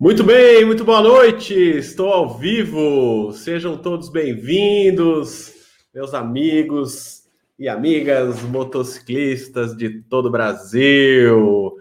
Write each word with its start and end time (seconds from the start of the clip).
Muito 0.00 0.22
bem, 0.22 0.64
muito 0.64 0.84
boa 0.84 1.02
noite. 1.02 1.52
Estou 1.52 2.12
ao 2.12 2.38
vivo. 2.38 3.32
Sejam 3.32 3.76
todos 3.76 4.08
bem-vindos, 4.08 5.52
meus 5.92 6.14
amigos 6.14 7.24
e 7.58 7.68
amigas 7.68 8.40
motociclistas 8.42 9.76
de 9.76 10.00
todo 10.02 10.26
o 10.26 10.30
Brasil. 10.30 11.78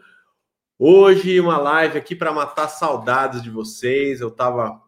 Hoje 0.79 1.39
uma 1.39 1.59
live 1.59 1.99
aqui 1.99 2.15
para 2.15 2.34
matar 2.34 2.70
saudades 2.70 3.43
de 3.43 3.52
vocês. 3.52 4.20
Eu 4.20 4.29
estava 4.29 4.81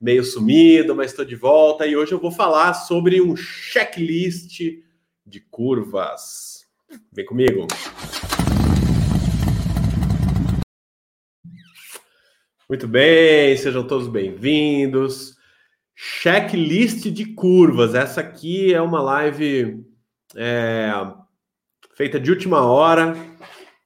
meio 0.00 0.24
sumido, 0.24 0.96
mas 0.96 1.10
estou 1.10 1.26
de 1.26 1.36
volta 1.36 1.86
e 1.86 1.94
hoje 1.94 2.12
eu 2.12 2.18
vou 2.18 2.32
falar 2.32 2.72
sobre 2.72 3.20
um 3.20 3.36
checklist 3.36 4.58
de 5.26 5.40
curvas. 5.50 6.66
Vem 7.12 7.26
comigo. 7.26 7.66
Muito 12.70 12.86
bem, 12.86 13.56
sejam 13.56 13.84
todos 13.84 14.06
bem-vindos. 14.06 15.34
Checklist 15.92 17.10
de 17.10 17.24
curvas. 17.34 17.96
Essa 17.96 18.20
aqui 18.20 18.72
é 18.72 18.80
uma 18.80 19.02
live 19.02 19.84
é, 20.36 20.88
feita 21.96 22.20
de 22.20 22.30
última 22.30 22.64
hora, 22.64 23.16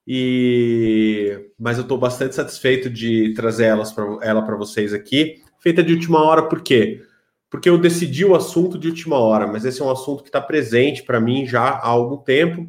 e 0.07 1.51
mas 1.59 1.79
eu 1.79 1.85
estou 1.85 1.97
bastante 1.97 2.35
satisfeito 2.35 2.91
de 2.91 3.33
trazer 3.33 3.65
elas 3.65 3.91
pra, 3.91 4.19
ela 4.21 4.43
para 4.43 4.55
vocês 4.55 4.93
aqui. 4.93 5.43
Feita 5.61 5.83
de 5.83 5.95
última 5.95 6.23
hora, 6.23 6.43
por 6.43 6.61
quê? 6.61 7.01
Porque 7.49 7.71
eu 7.71 7.79
decidi 7.79 8.23
o 8.23 8.35
assunto 8.35 8.79
de 8.79 8.89
última 8.89 9.17
hora, 9.17 9.47
mas 9.47 9.65
esse 9.65 9.81
é 9.81 9.85
um 9.85 9.91
assunto 9.91 10.23
que 10.23 10.29
está 10.29 10.43
presente 10.43 11.03
para 11.03 11.19
mim 11.19 11.47
já 11.47 11.63
há 11.63 11.89
algum 11.89 12.19
tempo. 12.19 12.69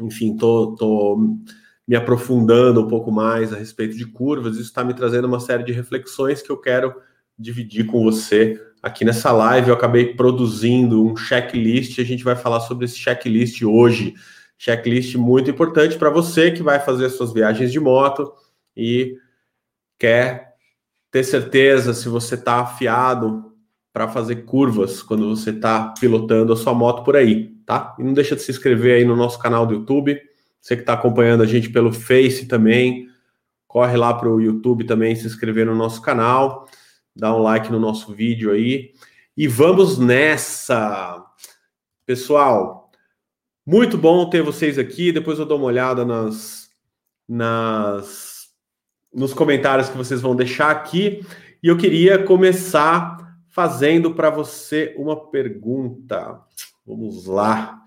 Enfim, 0.00 0.38
tô, 0.38 0.74
tô 0.74 1.36
me 1.88 1.96
aprofundando 1.96 2.82
um 2.82 2.86
pouco 2.86 3.10
mais 3.10 3.50
a 3.50 3.56
respeito 3.56 3.96
de 3.96 4.04
curvas, 4.04 4.56
isso 4.56 4.64
está 4.64 4.84
me 4.84 4.92
trazendo 4.92 5.26
uma 5.26 5.40
série 5.40 5.64
de 5.64 5.72
reflexões 5.72 6.42
que 6.42 6.50
eu 6.50 6.58
quero 6.58 6.94
dividir 7.38 7.86
com 7.86 8.04
você 8.04 8.60
aqui 8.82 9.06
nessa 9.06 9.32
live. 9.32 9.70
Eu 9.70 9.74
acabei 9.74 10.14
produzindo 10.14 11.02
um 11.02 11.16
checklist, 11.16 11.98
a 11.98 12.04
gente 12.04 12.22
vai 12.22 12.36
falar 12.36 12.60
sobre 12.60 12.84
esse 12.84 12.98
checklist 12.98 13.62
hoje. 13.62 14.12
Checklist 14.58 15.14
muito 15.14 15.50
importante 15.50 15.96
para 15.96 16.10
você 16.10 16.50
que 16.50 16.62
vai 16.62 16.78
fazer 16.78 17.08
suas 17.08 17.32
viagens 17.32 17.72
de 17.72 17.80
moto 17.80 18.34
e 18.76 19.16
quer 19.98 20.56
ter 21.10 21.24
certeza 21.24 21.94
se 21.94 22.06
você 22.06 22.34
está 22.34 22.56
afiado 22.56 23.50
para 23.94 24.08
fazer 24.08 24.44
curvas 24.44 25.02
quando 25.02 25.34
você 25.34 25.50
está 25.50 25.94
pilotando 25.98 26.52
a 26.52 26.56
sua 26.56 26.74
moto 26.74 27.02
por 27.02 27.16
aí, 27.16 27.54
tá? 27.64 27.96
E 27.98 28.02
não 28.02 28.12
deixa 28.12 28.36
de 28.36 28.42
se 28.42 28.50
inscrever 28.50 28.96
aí 28.96 29.04
no 29.06 29.16
nosso 29.16 29.38
canal 29.38 29.64
do 29.64 29.72
YouTube 29.72 30.20
você 30.60 30.76
que 30.76 30.82
está 30.82 30.92
acompanhando 30.94 31.42
a 31.42 31.46
gente 31.46 31.70
pelo 31.70 31.92
Face 31.92 32.46
também, 32.46 33.08
corre 33.66 33.96
lá 33.96 34.12
para 34.14 34.28
o 34.28 34.40
YouTube 34.40 34.84
também, 34.84 35.14
se 35.14 35.26
inscrever 35.26 35.66
no 35.66 35.74
nosso 35.74 36.02
canal, 36.02 36.68
dá 37.14 37.34
um 37.34 37.42
like 37.42 37.70
no 37.70 37.78
nosso 37.78 38.12
vídeo 38.12 38.52
aí. 38.52 38.92
E 39.36 39.46
vamos 39.46 39.98
nessa! 39.98 41.24
Pessoal, 42.04 42.90
muito 43.66 43.98
bom 43.98 44.28
ter 44.30 44.42
vocês 44.42 44.78
aqui. 44.78 45.12
Depois 45.12 45.38
eu 45.38 45.44
dou 45.44 45.58
uma 45.58 45.66
olhada 45.66 46.04
nas, 46.04 46.70
nas 47.28 48.48
nos 49.12 49.34
comentários 49.34 49.88
que 49.88 49.96
vocês 49.96 50.20
vão 50.20 50.34
deixar 50.34 50.70
aqui. 50.70 51.24
E 51.62 51.68
eu 51.68 51.76
queria 51.76 52.24
começar 52.24 53.18
fazendo 53.48 54.14
para 54.14 54.30
você 54.30 54.94
uma 54.96 55.28
pergunta. 55.30 56.40
Vamos 56.86 57.26
lá. 57.26 57.82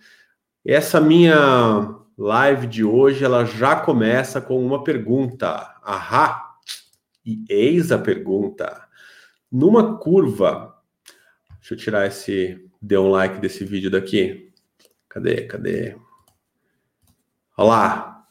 Essa 0.63 1.01
minha 1.01 2.00
live 2.17 2.67
de 2.67 2.83
hoje 2.83 3.23
ela 3.23 3.45
já 3.45 3.75
começa 3.75 4.41
com 4.41 4.63
uma 4.65 4.83
pergunta. 4.83 5.47
Ahá! 5.83 6.55
E 7.25 7.43
eis 7.49 7.91
a 7.91 7.97
pergunta. 7.97 8.87
Numa 9.51 9.97
curva, 9.97 10.75
deixa 11.59 11.73
eu 11.73 11.77
tirar 11.77 12.07
esse 12.07 12.67
dê 12.81 12.97
um 12.97 13.09
like 13.09 13.39
desse 13.39 13.63
vídeo 13.63 13.91
daqui. 13.91 14.51
Cadê? 15.07 15.43
Cadê? 15.43 15.95
Olha 17.57 17.67
lá. 17.67 18.25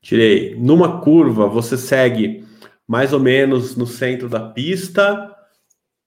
Tirei. 0.00 0.54
Numa 0.54 1.00
curva, 1.00 1.48
você 1.48 1.76
segue 1.76 2.46
mais 2.86 3.12
ou 3.12 3.20
menos 3.20 3.76
no 3.76 3.86
centro 3.86 4.28
da 4.28 4.50
pista. 4.50 5.34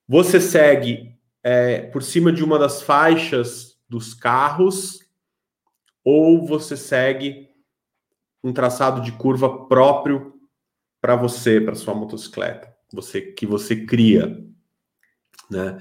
Você 0.08 0.40
segue 0.40 1.16
é, 1.44 1.82
por 1.82 2.02
cima 2.02 2.32
de 2.32 2.44
uma 2.44 2.58
das 2.58 2.82
faixas 2.82 3.78
dos 3.90 4.14
carros 4.14 5.01
ou 6.04 6.46
você 6.46 6.76
segue 6.76 7.50
um 8.44 8.52
traçado 8.52 9.02
de 9.02 9.12
curva 9.12 9.68
próprio 9.68 10.34
para 11.00 11.16
você, 11.16 11.60
para 11.60 11.76
sua 11.76 11.94
motocicleta, 11.94 12.74
você 12.92 13.22
que 13.22 13.46
você 13.46 13.86
cria, 13.86 14.44
né? 15.50 15.78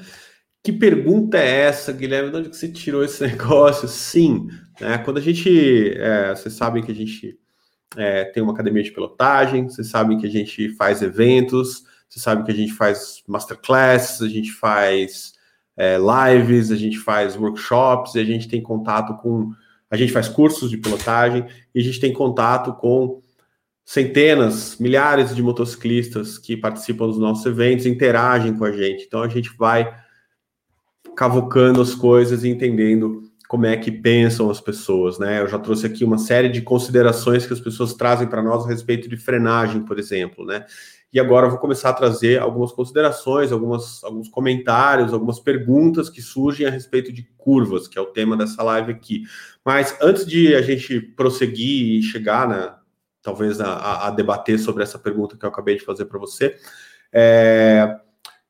Que 0.63 0.73
pergunta 0.73 1.39
é 1.39 1.63
essa, 1.63 1.93
Guilherme? 1.93 2.31
De 2.31 2.37
onde 2.37 2.51
que 2.51 2.57
você 2.57 2.71
tirou 2.71 3.03
esse 3.03 3.25
negócio? 3.27 3.89
Sim, 3.89 4.49
né? 4.81 4.99
Quando 4.99 5.19
a 5.19 5.21
gente, 5.21 5.95
é, 5.97 6.35
vocês 6.35 6.55
sabem 6.55 6.83
que 6.83 6.93
a 6.93 6.95
gente 6.95 7.39
é, 7.97 8.25
tem 8.25 8.43
uma 8.43 8.53
academia 8.53 8.83
de 8.83 8.91
pilotagem, 8.91 9.69
vocês 9.69 9.89
sabem 9.89 10.19
que 10.19 10.27
a 10.27 10.31
gente 10.31 10.71
faz 10.77 11.03
eventos, 11.03 11.85
vocês 12.09 12.23
sabem 12.23 12.45
que 12.45 12.51
a 12.51 12.55
gente 12.55 12.73
faz 12.73 13.23
masterclass, 13.27 14.21
a 14.21 14.29
gente 14.29 14.53
faz 14.53 15.33
é, 15.77 15.97
lives, 15.97 16.71
a 16.71 16.77
gente 16.77 16.99
faz 16.99 17.37
workshops, 17.37 18.15
e 18.15 18.21
a 18.21 18.25
gente 18.25 18.49
tem 18.49 18.63
contato 18.63 19.17
com 19.17 19.53
a 19.91 19.97
gente 19.97 20.13
faz 20.13 20.29
cursos 20.29 20.71
de 20.71 20.79
pilotagem 20.79 21.47
e 21.75 21.81
a 21.81 21.83
gente 21.83 21.99
tem 21.99 22.13
contato 22.13 22.73
com 22.75 23.21
centenas, 23.85 24.77
milhares 24.79 25.35
de 25.35 25.43
motociclistas 25.43 26.39
que 26.39 26.57
participam 26.57 27.09
dos 27.09 27.19
nossos 27.19 27.45
eventos, 27.45 27.87
interagem 27.87 28.57
com 28.57 28.65
a 28.65 28.71
gente. 28.71 29.05
Então 29.05 29.21
a 29.23 29.29
gente 29.29 29.51
vai 29.59 29.93
cavocando 31.17 31.83
as 31.83 31.95
coisas 31.95 32.45
e 32.45 32.49
entendendo 32.49 33.29
como 33.49 33.67
é 33.67 33.77
que 33.77 33.91
pensam 33.91 34.49
as 34.49 34.61
pessoas, 34.61 35.19
né? 35.19 35.41
Eu 35.41 35.49
já 35.49 35.59
trouxe 35.59 35.85
aqui 35.85 36.05
uma 36.05 36.19
série 36.19 36.49
de 36.49 36.63
considerações 36.63 37.45
que 37.45 37.53
as 37.53 37.59
pessoas 37.59 37.93
trazem 37.95 38.29
para 38.29 38.41
nós 38.41 38.65
a 38.65 38.69
respeito 38.69 39.09
de 39.09 39.17
frenagem, 39.17 39.85
por 39.85 39.99
exemplo, 39.99 40.47
né? 40.47 40.65
E 41.13 41.19
agora 41.19 41.47
eu 41.47 41.51
vou 41.51 41.59
começar 41.59 41.91
a 41.91 41.95
trazer 41.95 42.41
algumas 42.41 42.71
considerações, 42.71 43.51
algumas, 43.51 44.03
alguns 44.05 44.29
comentários, 44.29 45.13
algumas 45.13 45.41
perguntas 45.41 46.09
que 46.09 46.23
surgem 46.23 46.67
a 46.67 46.71
respeito 46.71 47.13
de 47.13 47.25
curvas, 47.37 47.89
que 47.89 47.99
é 47.99 48.01
o 48.01 48.07
tema 48.07 48.37
dessa 48.37 48.63
live 48.63 48.93
aqui. 48.93 49.23
Mas 49.65 49.97
antes 50.01 50.25
de 50.25 50.55
a 50.55 50.63
gente 50.63 51.01
prosseguir 51.01 51.99
e 51.99 52.03
chegar, 52.03 52.49
né, 52.49 52.75
talvez 53.23 53.61
a, 53.61 54.07
a 54.07 54.11
debater 54.11 54.59
sobre 54.59 54.85
essa 54.85 54.99
pergunta 54.99 55.37
que 55.37 55.45
eu 55.45 55.49
acabei 55.49 55.77
de 55.77 55.85
fazer 55.85 56.05
para 56.05 56.19
você, 56.19 56.57
é, 57.13 57.99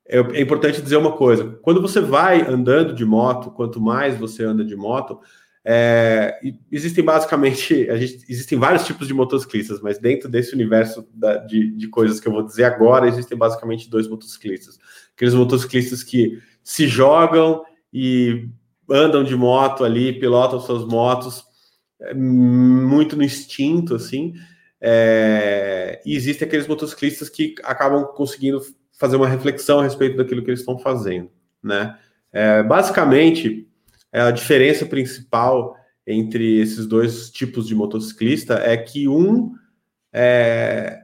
é, 0.07 0.19
é 0.19 0.41
importante 0.41 0.81
dizer 0.81 0.97
uma 0.97 1.13
coisa: 1.13 1.57
quando 1.61 1.81
você 1.81 1.99
vai 1.99 2.41
andando 2.41 2.93
de 2.93 3.05
moto, 3.05 3.49
quanto 3.51 3.81
mais 3.81 4.17
você 4.17 4.43
anda 4.43 4.63
de 4.63 4.75
moto, 4.75 5.19
é, 5.63 6.39
existem 6.71 7.03
basicamente, 7.03 7.85
gente, 7.97 8.25
existem 8.27 8.57
vários 8.57 8.85
tipos 8.85 9.07
de 9.07 9.13
motociclistas, 9.13 9.79
mas 9.79 9.99
dentro 9.99 10.27
desse 10.27 10.55
universo 10.55 11.07
da, 11.13 11.37
de, 11.37 11.71
de, 11.71 11.87
coisas 11.87 12.19
que 12.19 12.27
eu 12.27 12.31
vou 12.31 12.43
dizer 12.43 12.63
agora, 12.63 13.07
existem 13.07 13.37
basicamente 13.37 13.89
dois 13.89 14.07
motociclistas. 14.07 14.79
Aqueles 15.15 15.35
motociclistas 15.35 16.03
que 16.03 16.39
se 16.63 16.87
jogam 16.87 17.63
e 17.93 18.49
andam 18.89 19.23
de 19.23 19.35
moto 19.35 19.83
ali, 19.83 20.19
pilotam 20.19 20.59
suas 20.59 20.83
motos 20.83 21.43
é, 21.99 22.13
muito 22.13 23.15
no 23.15 23.23
instinto, 23.23 23.95
assim. 23.95 24.33
É, 24.79 26.01
e 26.03 26.15
existem 26.15 26.47
aqueles 26.47 26.67
motociclistas 26.67 27.29
que 27.29 27.53
acabam 27.63 28.03
conseguindo 28.15 28.59
fazer 28.93 29.15
uma 29.15 29.27
reflexão 29.27 29.79
a 29.79 29.83
respeito 29.83 30.17
daquilo 30.17 30.43
que 30.43 30.49
eles 30.49 30.61
estão 30.61 30.79
fazendo, 30.79 31.29
né? 31.63 31.97
É, 32.33 32.63
basicamente, 32.63 33.67
a 34.11 34.31
diferença 34.31 34.85
principal 34.85 35.75
entre 36.05 36.59
esses 36.59 36.85
dois 36.85 37.29
tipos 37.29 37.67
de 37.67 37.75
motociclista 37.75 38.55
é 38.55 38.75
que 38.75 39.07
um 39.07 39.53
é, 40.11 41.03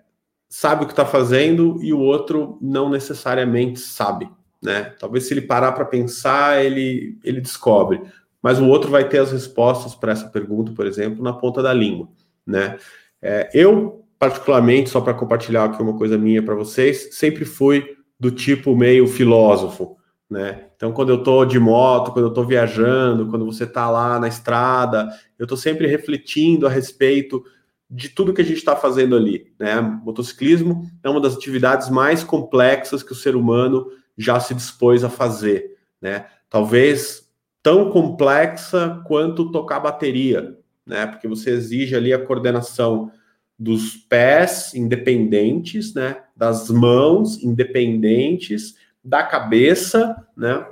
sabe 0.50 0.84
o 0.84 0.88
que 0.88 0.94
está 0.94 1.06
fazendo 1.06 1.82
e 1.84 1.94
o 1.94 2.00
outro 2.00 2.58
não 2.62 2.90
necessariamente 2.90 3.80
sabe, 3.80 4.30
né? 4.62 4.96
Talvez 5.00 5.26
se 5.26 5.34
ele 5.34 5.42
parar 5.42 5.72
para 5.72 5.86
pensar, 5.86 6.64
ele, 6.64 7.18
ele 7.24 7.42
descobre, 7.42 8.02
mas 8.42 8.60
o 8.60 8.68
outro 8.68 8.90
vai 8.90 9.08
ter 9.08 9.20
as 9.20 9.32
respostas 9.32 9.96
para 9.96 10.12
essa 10.12 10.28
pergunta, 10.28 10.72
por 10.72 10.86
exemplo, 10.86 11.24
na 11.24 11.34
ponta 11.34 11.62
da 11.62 11.74
língua, 11.74 12.10
né? 12.46 12.78
É, 13.22 13.50
eu, 13.54 14.06
particularmente, 14.20 14.90
só 14.90 15.02
para 15.02 15.14
compartilhar 15.14 15.66
aqui 15.66 15.82
uma 15.82 15.98
coisa 15.98 16.18
minha 16.18 16.44
para 16.44 16.56
vocês, 16.56 17.10
sempre 17.16 17.46
fui 17.46 17.98
do 18.20 18.32
tipo 18.32 18.76
meio 18.76 19.08
filósofo, 19.08 19.98
né? 20.30 20.66
Então, 20.76 20.92
quando 20.92 21.10
eu 21.10 21.20
estou 21.20 21.46
de 21.46 21.60
moto, 21.60 22.12
quando 22.12 22.26
eu 22.26 22.30
estou 22.30 22.46
viajando, 22.46 23.28
quando 23.28 23.46
você 23.46 23.64
está 23.64 23.90
lá 23.90 24.20
na 24.20 24.28
estrada, 24.28 25.10
eu 25.40 25.44
estou 25.44 25.58
sempre 25.58 25.88
refletindo 25.88 26.68
a 26.68 26.70
respeito 26.70 27.44
de 27.90 28.10
tudo 28.10 28.34
que 28.34 28.42
a 28.42 28.46
gente 28.46 28.58
está 28.58 28.76
fazendo 28.76 29.16
ali. 29.16 29.54
Né? 29.58 29.80
Motociclismo 29.80 30.86
é 31.02 31.10
uma 31.10 31.22
das 31.22 31.36
atividades 31.36 31.90
mais 31.90 32.24
complexas 32.24 33.02
que 33.02 33.14
o 33.14 33.16
ser 33.16 33.36
humano 33.36 33.88
já 34.18 34.40
se 34.40 34.54
dispôs 34.54 35.04
a 35.04 35.10
fazer. 35.10 35.78
Né? 36.02 36.26
Talvez 36.50 37.30
tão 37.64 37.90
complexa 37.90 39.02
quanto 39.08 39.52
tocar 39.52 39.80
bateria, 39.80 40.58
né? 40.86 41.08
porque 41.08 41.28
você 41.28 41.52
exige 41.52 41.96
ali 41.96 42.14
a 42.14 42.24
coordenação 42.24 43.12
dos 43.58 43.96
pés 43.96 44.74
independentes, 44.76 45.94
né? 45.94 46.18
Das 46.36 46.70
mãos 46.70 47.42
independentes, 47.42 48.76
da 49.08 49.24
cabeça, 49.24 50.28
né? 50.36 50.66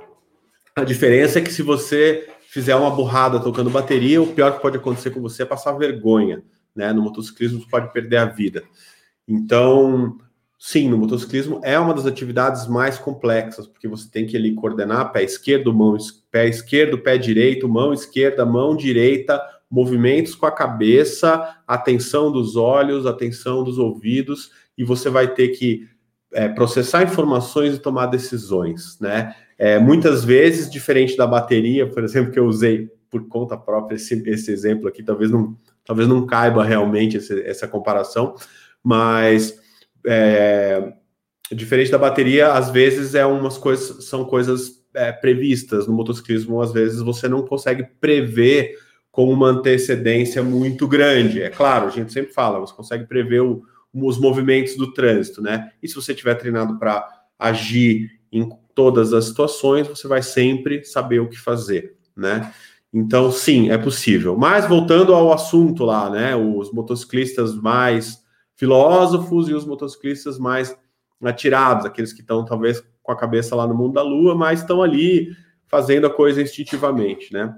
A 0.74 0.84
diferença 0.84 1.38
é 1.38 1.42
que 1.42 1.50
se 1.50 1.62
você 1.62 2.28
fizer 2.50 2.76
uma 2.76 2.90
burrada 2.90 3.40
tocando 3.40 3.70
bateria, 3.70 4.20
o 4.20 4.26
pior 4.26 4.54
que 4.54 4.60
pode 4.60 4.76
acontecer 4.76 5.08
com 5.10 5.22
você 5.22 5.42
é 5.42 5.46
passar 5.46 5.72
vergonha, 5.72 6.42
né? 6.74 6.92
No 6.92 7.00
motociclismo 7.00 7.60
você 7.60 7.70
pode 7.70 7.90
perder 7.94 8.18
a 8.18 8.26
vida. 8.26 8.62
Então, 9.26 10.18
sim, 10.58 10.86
no 10.86 10.98
motociclismo 10.98 11.62
é 11.64 11.78
uma 11.78 11.94
das 11.94 12.04
atividades 12.04 12.66
mais 12.68 12.98
complexas, 12.98 13.66
porque 13.66 13.88
você 13.88 14.06
tem 14.10 14.26
que 14.26 14.36
ali 14.36 14.54
coordenar 14.54 15.12
pé 15.12 15.22
esquerdo, 15.22 15.72
mão 15.72 15.96
pé 16.30 16.46
esquerdo, 16.46 16.98
pé 16.98 17.16
direito, 17.16 17.66
mão 17.66 17.94
esquerda, 17.94 18.44
mão 18.44 18.76
direita, 18.76 19.40
movimentos 19.70 20.34
com 20.34 20.44
a 20.44 20.52
cabeça, 20.52 21.56
atenção 21.66 22.30
dos 22.30 22.54
olhos, 22.54 23.06
atenção 23.06 23.64
dos 23.64 23.78
ouvidos, 23.78 24.50
e 24.76 24.84
você 24.84 25.08
vai 25.08 25.26
ter 25.26 25.48
que 25.48 25.88
é, 26.32 26.48
processar 26.48 27.02
informações 27.02 27.74
e 27.74 27.78
tomar 27.78 28.06
decisões, 28.06 28.98
né? 29.00 29.34
É, 29.58 29.78
muitas 29.78 30.24
vezes, 30.24 30.70
diferente 30.70 31.16
da 31.16 31.26
bateria, 31.26 31.88
por 31.88 32.04
exemplo, 32.04 32.30
que 32.30 32.38
eu 32.38 32.46
usei 32.46 32.90
por 33.10 33.26
conta 33.28 33.56
própria 33.56 33.96
esse, 33.96 34.22
esse 34.28 34.50
exemplo 34.50 34.88
aqui, 34.88 35.02
talvez 35.02 35.30
não, 35.30 35.56
talvez 35.84 36.08
não 36.08 36.26
caiba 36.26 36.64
realmente 36.64 37.16
esse, 37.16 37.40
essa 37.42 37.66
comparação, 37.66 38.34
mas 38.82 39.58
é, 40.06 40.92
diferente 41.50 41.90
da 41.90 41.98
bateria, 41.98 42.52
às 42.52 42.70
vezes 42.70 43.14
é 43.14 43.24
umas 43.24 43.56
coisas, 43.56 44.04
são 44.04 44.24
coisas 44.24 44.84
é, 44.94 45.12
previstas 45.12 45.86
no 45.86 45.94
motociclismo, 45.94 46.60
às 46.60 46.72
vezes 46.72 47.00
você 47.00 47.28
não 47.28 47.42
consegue 47.42 47.84
prever 48.00 48.76
com 49.10 49.32
uma 49.32 49.48
antecedência 49.48 50.42
muito 50.42 50.86
grande. 50.86 51.40
É 51.40 51.48
claro, 51.48 51.86
a 51.86 51.90
gente 51.90 52.12
sempre 52.12 52.32
fala, 52.32 52.60
você 52.60 52.74
consegue 52.74 53.06
prever 53.06 53.40
o, 53.40 53.62
os 54.04 54.18
movimentos 54.18 54.76
do 54.76 54.92
trânsito, 54.92 55.40
né? 55.40 55.70
E 55.82 55.88
se 55.88 55.94
você 55.94 56.14
tiver 56.14 56.34
treinado 56.34 56.78
para 56.78 57.06
agir 57.38 58.10
em 58.30 58.48
todas 58.74 59.12
as 59.12 59.26
situações, 59.26 59.88
você 59.88 60.06
vai 60.06 60.22
sempre 60.22 60.84
saber 60.84 61.20
o 61.20 61.28
que 61.28 61.38
fazer, 61.38 61.96
né? 62.14 62.52
Então, 62.92 63.30
sim, 63.30 63.70
é 63.70 63.78
possível. 63.78 64.36
Mas 64.36 64.68
voltando 64.68 65.14
ao 65.14 65.32
assunto 65.32 65.84
lá, 65.84 66.10
né? 66.10 66.36
Os 66.36 66.72
motociclistas 66.72 67.54
mais 67.54 68.22
filósofos 68.54 69.48
e 69.48 69.54
os 69.54 69.66
motociclistas 69.66 70.38
mais 70.38 70.76
atirados, 71.22 71.86
aqueles 71.86 72.12
que 72.12 72.20
estão 72.20 72.44
talvez 72.44 72.82
com 73.02 73.12
a 73.12 73.16
cabeça 73.16 73.54
lá 73.54 73.66
no 73.66 73.74
mundo 73.74 73.94
da 73.94 74.02
lua, 74.02 74.34
mas 74.34 74.60
estão 74.60 74.82
ali 74.82 75.30
fazendo 75.68 76.06
a 76.06 76.10
coisa 76.10 76.40
instintivamente, 76.40 77.32
né? 77.32 77.54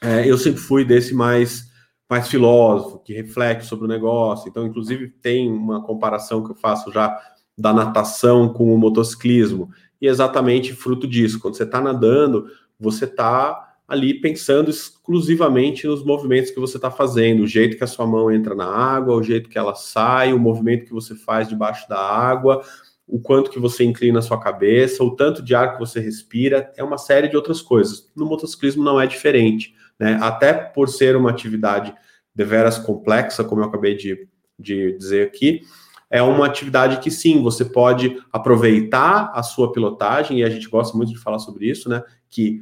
É, 0.00 0.28
eu 0.28 0.38
sempre 0.38 0.60
fui 0.60 0.84
desse 0.84 1.14
mais 1.14 1.70
mais 2.14 2.28
filósofo, 2.28 3.00
que 3.00 3.12
reflete 3.12 3.66
sobre 3.66 3.86
o 3.86 3.88
negócio. 3.88 4.48
Então, 4.48 4.64
inclusive, 4.64 5.08
tem 5.20 5.50
uma 5.50 5.82
comparação 5.82 6.44
que 6.44 6.52
eu 6.52 6.54
faço 6.54 6.92
já 6.92 7.20
da 7.58 7.72
natação 7.72 8.52
com 8.52 8.72
o 8.72 8.78
motociclismo. 8.78 9.68
E 10.00 10.06
é 10.06 10.10
exatamente 10.10 10.72
fruto 10.72 11.08
disso. 11.08 11.40
Quando 11.40 11.56
você 11.56 11.64
está 11.64 11.80
nadando, 11.80 12.46
você 12.78 13.04
está 13.04 13.74
ali 13.88 14.14
pensando 14.20 14.70
exclusivamente 14.70 15.88
nos 15.88 16.04
movimentos 16.04 16.52
que 16.52 16.60
você 16.60 16.76
está 16.76 16.88
fazendo, 16.88 17.42
o 17.42 17.48
jeito 17.48 17.76
que 17.76 17.82
a 17.82 17.88
sua 17.88 18.06
mão 18.06 18.30
entra 18.30 18.54
na 18.54 18.66
água, 18.66 19.16
o 19.16 19.22
jeito 19.22 19.50
que 19.50 19.58
ela 19.58 19.74
sai, 19.74 20.32
o 20.32 20.38
movimento 20.38 20.84
que 20.84 20.92
você 20.92 21.16
faz 21.16 21.48
debaixo 21.48 21.88
da 21.88 21.98
água, 21.98 22.62
o 23.08 23.18
quanto 23.18 23.50
que 23.50 23.58
você 23.58 23.82
inclina 23.82 24.20
a 24.20 24.22
sua 24.22 24.38
cabeça, 24.38 25.02
o 25.02 25.16
tanto 25.16 25.42
de 25.42 25.52
ar 25.52 25.72
que 25.72 25.80
você 25.80 25.98
respira, 25.98 26.72
é 26.76 26.84
uma 26.84 26.96
série 26.96 27.26
de 27.26 27.36
outras 27.36 27.60
coisas. 27.60 28.08
No 28.14 28.24
motociclismo 28.24 28.84
não 28.84 29.00
é 29.00 29.06
diferente, 29.06 29.74
né? 29.98 30.18
Até 30.20 30.52
por 30.52 30.88
ser 30.88 31.16
uma 31.16 31.30
atividade 31.30 31.94
deveras 32.34 32.78
complexa, 32.78 33.44
como 33.44 33.62
eu 33.62 33.68
acabei 33.68 33.96
de, 33.96 34.28
de 34.58 34.96
dizer 34.98 35.26
aqui, 35.26 35.62
é 36.10 36.22
uma 36.22 36.46
atividade 36.46 36.98
que 36.98 37.10
sim, 37.10 37.42
você 37.42 37.64
pode 37.64 38.20
aproveitar 38.32 39.32
a 39.34 39.42
sua 39.42 39.72
pilotagem, 39.72 40.40
e 40.40 40.44
a 40.44 40.50
gente 40.50 40.68
gosta 40.68 40.96
muito 40.96 41.12
de 41.12 41.18
falar 41.18 41.38
sobre 41.38 41.68
isso, 41.68 41.88
né? 41.88 42.02
Que 42.28 42.60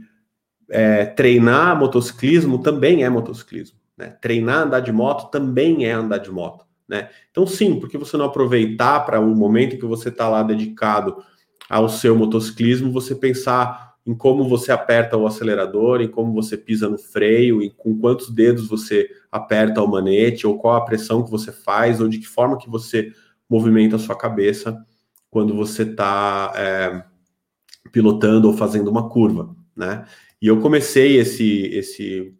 é, 0.70 1.04
treinar 1.04 1.78
motociclismo 1.78 2.58
também 2.58 3.04
é 3.04 3.10
motociclismo. 3.10 3.78
Né? 3.96 4.16
Treinar 4.20 4.62
andar 4.62 4.80
de 4.80 4.90
moto 4.90 5.30
também 5.30 5.84
é 5.84 5.92
andar 5.92 6.18
de 6.18 6.30
moto. 6.30 6.64
Né? 6.88 7.10
Então, 7.30 7.46
sim, 7.46 7.78
porque 7.78 7.98
você 7.98 8.16
não 8.16 8.24
aproveitar 8.24 9.00
para 9.00 9.20
o 9.20 9.34
momento 9.34 9.78
que 9.78 9.84
você 9.84 10.08
está 10.08 10.28
lá 10.28 10.42
dedicado 10.42 11.22
ao 11.68 11.88
seu 11.88 12.16
motociclismo, 12.16 12.92
você 12.92 13.14
pensar 13.14 13.91
em 14.04 14.14
como 14.14 14.48
você 14.48 14.72
aperta 14.72 15.16
o 15.16 15.26
acelerador, 15.26 16.00
em 16.00 16.08
como 16.08 16.32
você 16.32 16.56
pisa 16.56 16.88
no 16.88 16.98
freio, 16.98 17.62
em 17.62 17.70
com 17.70 17.96
quantos 17.98 18.30
dedos 18.30 18.68
você 18.68 19.08
aperta 19.30 19.80
o 19.80 19.86
manete, 19.86 20.46
ou 20.46 20.58
qual 20.58 20.76
a 20.76 20.84
pressão 20.84 21.22
que 21.22 21.30
você 21.30 21.52
faz, 21.52 22.00
ou 22.00 22.08
de 22.08 22.18
que 22.18 22.26
forma 22.26 22.58
que 22.58 22.68
você 22.68 23.12
movimenta 23.48 23.96
a 23.96 23.98
sua 23.98 24.16
cabeça 24.16 24.84
quando 25.30 25.54
você 25.54 25.82
está 25.82 26.52
é, 26.56 27.04
pilotando 27.90 28.48
ou 28.48 28.56
fazendo 28.56 28.90
uma 28.90 29.08
curva, 29.08 29.54
né? 29.76 30.04
E 30.40 30.48
eu 30.48 30.60
comecei 30.60 31.18
esse, 31.18 31.66
esse, 31.68 32.34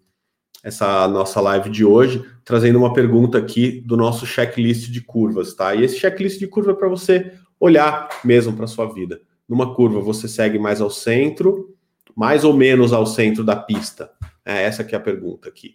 essa 0.64 1.06
nossa 1.06 1.40
live 1.40 1.70
de 1.70 1.84
hoje 1.84 2.24
trazendo 2.44 2.78
uma 2.78 2.92
pergunta 2.92 3.38
aqui 3.38 3.80
do 3.80 3.96
nosso 3.96 4.26
checklist 4.26 4.90
de 4.90 5.00
curvas, 5.00 5.54
tá? 5.54 5.74
E 5.74 5.84
esse 5.84 5.98
checklist 5.98 6.38
de 6.38 6.48
curva 6.48 6.72
é 6.72 6.74
para 6.74 6.88
você 6.88 7.32
olhar 7.60 8.08
mesmo 8.24 8.52
para 8.54 8.66
sua 8.66 8.92
vida. 8.92 9.20
Numa 9.52 9.74
curva 9.74 10.00
você 10.00 10.26
segue 10.26 10.58
mais 10.58 10.80
ao 10.80 10.88
centro, 10.88 11.76
mais 12.16 12.42
ou 12.42 12.54
menos 12.54 12.90
ao 12.90 13.04
centro 13.04 13.44
da 13.44 13.54
pista. 13.54 14.10
É 14.42 14.62
essa 14.62 14.82
que 14.82 14.94
é 14.94 14.98
a 14.98 15.02
pergunta 15.02 15.46
aqui. 15.46 15.74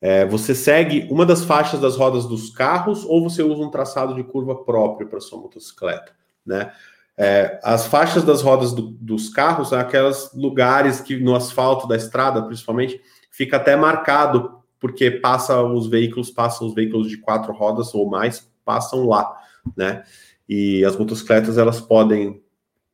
É, 0.00 0.24
você 0.24 0.54
segue 0.54 1.06
uma 1.10 1.26
das 1.26 1.44
faixas 1.44 1.78
das 1.78 1.96
rodas 1.96 2.24
dos 2.24 2.48
carros 2.48 3.04
ou 3.04 3.22
você 3.22 3.42
usa 3.42 3.62
um 3.62 3.70
traçado 3.70 4.14
de 4.14 4.24
curva 4.24 4.64
próprio 4.64 5.06
para 5.06 5.20
sua 5.20 5.38
motocicleta, 5.38 6.12
né? 6.46 6.72
É, 7.14 7.60
as 7.62 7.86
faixas 7.86 8.24
das 8.24 8.40
rodas 8.40 8.72
do, 8.72 8.92
dos 8.92 9.28
carros 9.28 9.68
são 9.68 9.78
aqueles 9.78 10.30
lugares 10.32 11.02
que 11.02 11.18
no 11.18 11.36
asfalto 11.36 11.86
da 11.86 11.96
estrada, 11.96 12.42
principalmente, 12.42 12.98
fica 13.30 13.58
até 13.58 13.76
marcado 13.76 14.62
porque 14.78 15.10
passa 15.10 15.62
os 15.62 15.88
veículos, 15.88 16.30
passam 16.30 16.66
os 16.66 16.72
veículos 16.74 17.10
de 17.10 17.18
quatro 17.18 17.52
rodas 17.52 17.94
ou 17.94 18.08
mais, 18.08 18.50
passam 18.64 19.06
lá, 19.06 19.30
né? 19.76 20.04
E 20.48 20.82
as 20.86 20.96
motocicletas 20.96 21.58
elas 21.58 21.82
podem 21.82 22.42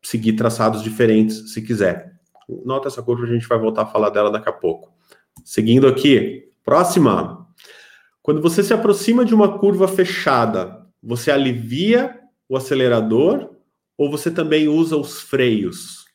seguir 0.09 0.35
traçados 0.35 0.83
diferentes 0.83 1.53
se 1.53 1.63
quiser. 1.63 2.15
Nota 2.65 2.89
essa 2.89 3.03
curva, 3.03 3.25
a 3.25 3.33
gente 3.33 3.47
vai 3.47 3.59
voltar 3.59 3.83
a 3.83 3.87
falar 3.87 4.11
dela 4.11 4.31
daqui 4.31 4.49
a 4.49 4.53
pouco. 4.53 4.93
Seguindo 5.45 5.87
aqui, 5.87 6.47
Próxima. 6.67 7.47
Quando 8.21 8.43
você 8.43 8.61
se 8.61 8.75
aproxima 8.75 9.25
de 9.25 9.33
uma 9.33 9.57
curva 9.57 9.87
fechada, 9.87 10.85
você 11.01 11.31
alivia 11.31 12.19
o 12.49 12.57
acelerador 12.57 13.55
ou 13.97 14.11
você 14.11 14.33
também 14.33 14.67
usa 14.67 14.97
os 14.97 15.21
freios? 15.21 16.07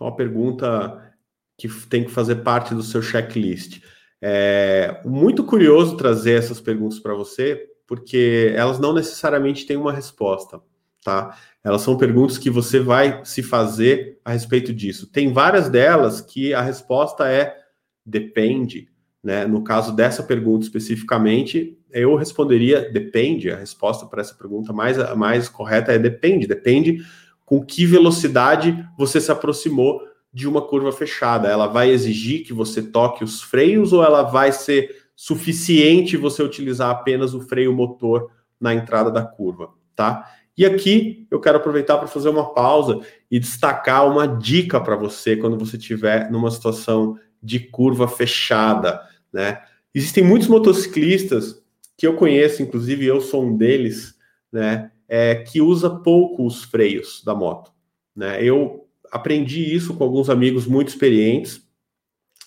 É 0.00 0.04
uma 0.04 0.14
pergunta 0.14 1.12
que 1.58 1.68
tem 1.88 2.04
que 2.04 2.12
fazer 2.12 2.36
parte 2.36 2.76
do 2.76 2.82
seu 2.82 3.02
checklist. 3.02 3.82
É 4.22 5.02
muito 5.04 5.42
curioso 5.42 5.96
trazer 5.96 6.38
essas 6.38 6.60
perguntas 6.60 7.00
para 7.00 7.12
você, 7.12 7.68
porque 7.88 8.54
elas 8.54 8.78
não 8.78 8.94
necessariamente 8.94 9.66
têm 9.66 9.76
uma 9.76 9.92
resposta, 9.92 10.60
tá? 11.04 11.36
Elas 11.62 11.82
são 11.82 11.96
perguntas 11.96 12.38
que 12.38 12.50
você 12.50 12.80
vai 12.80 13.20
se 13.24 13.42
fazer 13.42 14.18
a 14.24 14.32
respeito 14.32 14.72
disso. 14.72 15.06
Tem 15.06 15.32
várias 15.32 15.68
delas 15.68 16.20
que 16.20 16.54
a 16.54 16.62
resposta 16.62 17.28
é 17.28 17.56
depende, 18.04 18.88
né? 19.22 19.46
No 19.46 19.62
caso 19.62 19.94
dessa 19.94 20.22
pergunta 20.22 20.64
especificamente, 20.64 21.78
eu 21.90 22.16
responderia 22.16 22.90
depende. 22.90 23.50
A 23.50 23.56
resposta 23.56 24.06
para 24.06 24.20
essa 24.20 24.34
pergunta 24.34 24.72
mais, 24.72 24.96
mais 25.16 25.48
correta 25.48 25.92
é 25.92 25.98
depende. 25.98 26.46
Depende 26.46 27.04
com 27.44 27.64
que 27.64 27.84
velocidade 27.84 28.86
você 28.96 29.20
se 29.20 29.30
aproximou 29.30 30.00
de 30.32 30.48
uma 30.48 30.62
curva 30.62 30.92
fechada. 30.92 31.48
Ela 31.48 31.66
vai 31.66 31.90
exigir 31.90 32.44
que 32.44 32.52
você 32.52 32.82
toque 32.82 33.24
os 33.24 33.42
freios 33.42 33.92
ou 33.92 34.04
ela 34.04 34.22
vai 34.22 34.52
ser 34.52 35.10
suficiente 35.14 36.16
você 36.16 36.42
utilizar 36.42 36.90
apenas 36.90 37.34
o 37.34 37.40
freio 37.40 37.74
motor 37.74 38.30
na 38.58 38.72
entrada 38.72 39.10
da 39.10 39.22
curva, 39.22 39.70
tá? 39.94 40.26
E 40.56 40.66
aqui 40.66 41.26
eu 41.30 41.40
quero 41.40 41.58
aproveitar 41.58 41.98
para 41.98 42.08
fazer 42.08 42.28
uma 42.28 42.52
pausa 42.52 43.00
e 43.30 43.38
destacar 43.38 44.10
uma 44.10 44.26
dica 44.26 44.80
para 44.80 44.96
você 44.96 45.36
quando 45.36 45.58
você 45.58 45.76
estiver 45.76 46.30
numa 46.30 46.50
situação 46.50 47.18
de 47.42 47.58
curva 47.58 48.06
fechada 48.06 49.00
né? 49.32 49.62
Existem 49.94 50.24
muitos 50.24 50.48
motociclistas 50.48 51.62
que 51.96 52.06
eu 52.06 52.14
conheço, 52.14 52.62
inclusive 52.62 53.06
eu 53.06 53.20
sou 53.20 53.44
um 53.44 53.56
deles, 53.56 54.14
né? 54.52 54.90
É, 55.08 55.34
que 55.34 55.60
usa 55.60 55.90
pouco 55.90 56.46
os 56.46 56.62
freios 56.62 57.22
da 57.24 57.34
moto, 57.34 57.72
né? 58.14 58.42
Eu 58.42 58.88
aprendi 59.10 59.74
isso 59.74 59.94
com 59.94 60.04
alguns 60.04 60.30
amigos 60.30 60.66
muito 60.66 60.88
experientes, 60.88 61.66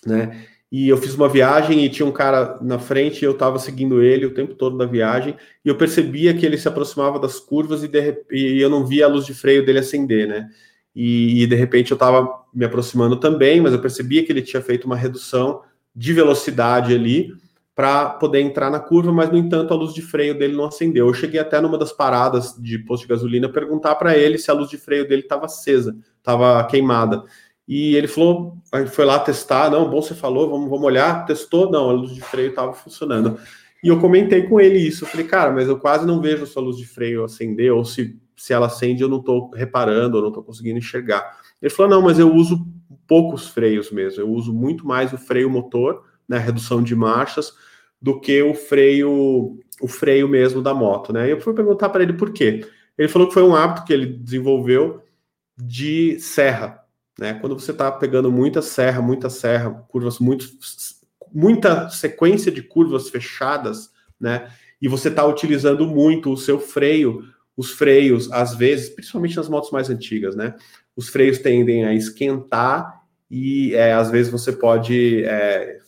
né? 0.04 0.46
E 0.76 0.88
eu 0.88 0.96
fiz 0.96 1.14
uma 1.14 1.28
viagem 1.28 1.84
e 1.84 1.88
tinha 1.88 2.04
um 2.04 2.10
cara 2.10 2.58
na 2.60 2.80
frente 2.80 3.22
e 3.22 3.24
eu 3.24 3.30
estava 3.30 3.60
seguindo 3.60 4.02
ele 4.02 4.26
o 4.26 4.34
tempo 4.34 4.56
todo 4.56 4.76
da 4.76 4.84
viagem 4.84 5.36
e 5.64 5.68
eu 5.68 5.76
percebia 5.76 6.34
que 6.34 6.44
ele 6.44 6.58
se 6.58 6.66
aproximava 6.66 7.16
das 7.20 7.38
curvas 7.38 7.84
e, 7.84 7.86
de, 7.86 8.24
e 8.32 8.60
eu 8.60 8.68
não 8.68 8.84
via 8.84 9.04
a 9.04 9.08
luz 9.08 9.24
de 9.24 9.32
freio 9.32 9.64
dele 9.64 9.78
acender, 9.78 10.26
né? 10.26 10.50
E, 10.92 11.44
e 11.44 11.46
de 11.46 11.54
repente 11.54 11.92
eu 11.92 11.94
estava 11.94 12.28
me 12.52 12.64
aproximando 12.64 13.20
também, 13.20 13.60
mas 13.60 13.72
eu 13.72 13.80
percebia 13.80 14.24
que 14.24 14.32
ele 14.32 14.42
tinha 14.42 14.60
feito 14.60 14.84
uma 14.84 14.96
redução 14.96 15.62
de 15.94 16.12
velocidade 16.12 16.92
ali, 16.92 17.30
para 17.74 18.10
poder 18.10 18.40
entrar 18.40 18.70
na 18.70 18.78
curva, 18.78 19.12
mas 19.12 19.30
no 19.30 19.36
entanto 19.36 19.74
a 19.74 19.76
luz 19.76 19.92
de 19.92 20.00
freio 20.00 20.38
dele 20.38 20.56
não 20.56 20.66
acendeu. 20.66 21.08
Eu 21.08 21.14
cheguei 21.14 21.40
até 21.40 21.60
numa 21.60 21.76
das 21.76 21.92
paradas 21.92 22.54
de 22.56 22.78
posto 22.78 23.02
de 23.02 23.08
gasolina 23.08 23.48
perguntar 23.48 23.96
para 23.96 24.16
ele 24.16 24.38
se 24.38 24.50
a 24.50 24.54
luz 24.54 24.70
de 24.70 24.78
freio 24.78 25.08
dele 25.08 25.22
estava 25.22 25.46
acesa, 25.46 25.96
estava 26.18 26.62
queimada. 26.66 27.24
E 27.66 27.96
ele 27.96 28.06
falou, 28.06 28.58
foi 28.92 29.04
lá 29.04 29.18
testar, 29.18 29.70
não, 29.70 29.88
bom 29.88 30.02
você 30.02 30.14
falou, 30.14 30.50
vamos, 30.50 30.68
vamos 30.68 30.84
olhar, 30.84 31.24
testou, 31.24 31.70
não, 31.70 31.88
a 31.88 31.92
luz 31.92 32.14
de 32.14 32.20
freio 32.20 32.50
estava 32.50 32.74
funcionando. 32.74 33.38
E 33.82 33.88
eu 33.88 33.98
comentei 34.00 34.42
com 34.42 34.60
ele 34.60 34.78
isso, 34.78 35.04
eu 35.04 35.08
falei, 35.08 35.26
cara, 35.26 35.52
mas 35.52 35.68
eu 35.68 35.78
quase 35.78 36.06
não 36.06 36.20
vejo 36.20 36.44
a 36.44 36.46
sua 36.46 36.62
luz 36.62 36.76
de 36.76 36.86
freio 36.86 37.24
acender, 37.24 37.72
ou 37.72 37.84
se, 37.84 38.18
se 38.36 38.52
ela 38.52 38.66
acende 38.66 39.02
eu 39.02 39.08
não 39.08 39.18
estou 39.18 39.50
reparando, 39.50 40.18
eu 40.18 40.22
não 40.22 40.28
estou 40.28 40.42
conseguindo 40.42 40.78
enxergar. 40.78 41.38
Ele 41.60 41.70
falou, 41.70 41.90
não, 41.90 42.02
mas 42.02 42.18
eu 42.18 42.32
uso 42.32 42.66
poucos 43.06 43.48
freios 43.48 43.90
mesmo, 43.90 44.22
eu 44.22 44.30
uso 44.30 44.52
muito 44.52 44.86
mais 44.86 45.12
o 45.12 45.18
freio 45.18 45.50
motor, 45.50 46.04
né, 46.28 46.38
redução 46.38 46.82
de 46.82 46.94
marchas, 46.94 47.52
do 48.00 48.20
que 48.20 48.42
o 48.42 48.54
freio, 48.54 49.58
o 49.80 49.88
freio 49.88 50.28
mesmo 50.28 50.60
da 50.60 50.74
moto, 50.74 51.10
né? 51.10 51.32
Eu 51.32 51.40
fui 51.40 51.54
perguntar 51.54 51.88
para 51.88 52.02
ele 52.02 52.12
por 52.12 52.32
quê. 52.32 52.66
Ele 52.98 53.08
falou 53.08 53.28
que 53.28 53.34
foi 53.34 53.42
um 53.42 53.54
hábito 53.54 53.84
que 53.84 53.92
ele 53.94 54.06
desenvolveu 54.06 55.02
de 55.56 56.18
serra, 56.20 56.83
né? 57.18 57.34
Quando 57.34 57.58
você 57.58 57.70
está 57.70 57.90
pegando 57.90 58.30
muita 58.30 58.60
serra, 58.60 59.00
muita 59.00 59.30
serra, 59.30 59.70
curvas 59.88 60.18
muito, 60.18 60.46
muita 61.32 61.88
sequência 61.88 62.50
de 62.50 62.62
curvas 62.62 63.08
fechadas, 63.08 63.90
né? 64.18 64.50
E 64.80 64.88
você 64.88 65.08
está 65.08 65.24
utilizando 65.24 65.86
muito 65.86 66.32
o 66.32 66.36
seu 66.36 66.58
freio, 66.58 67.24
os 67.56 67.70
freios, 67.70 68.30
às 68.32 68.54
vezes, 68.54 68.88
principalmente 68.88 69.36
nas 69.36 69.48
motos 69.48 69.70
mais 69.70 69.88
antigas, 69.88 70.34
né? 70.34 70.54
Os 70.96 71.08
freios 71.08 71.38
tendem 71.38 71.84
a 71.84 71.94
esquentar 71.94 73.02
e 73.30 73.74
é, 73.74 73.92
às 73.92 74.10
vezes 74.10 74.30
você 74.30 74.52
pode 74.52 75.24
é, 75.24 75.78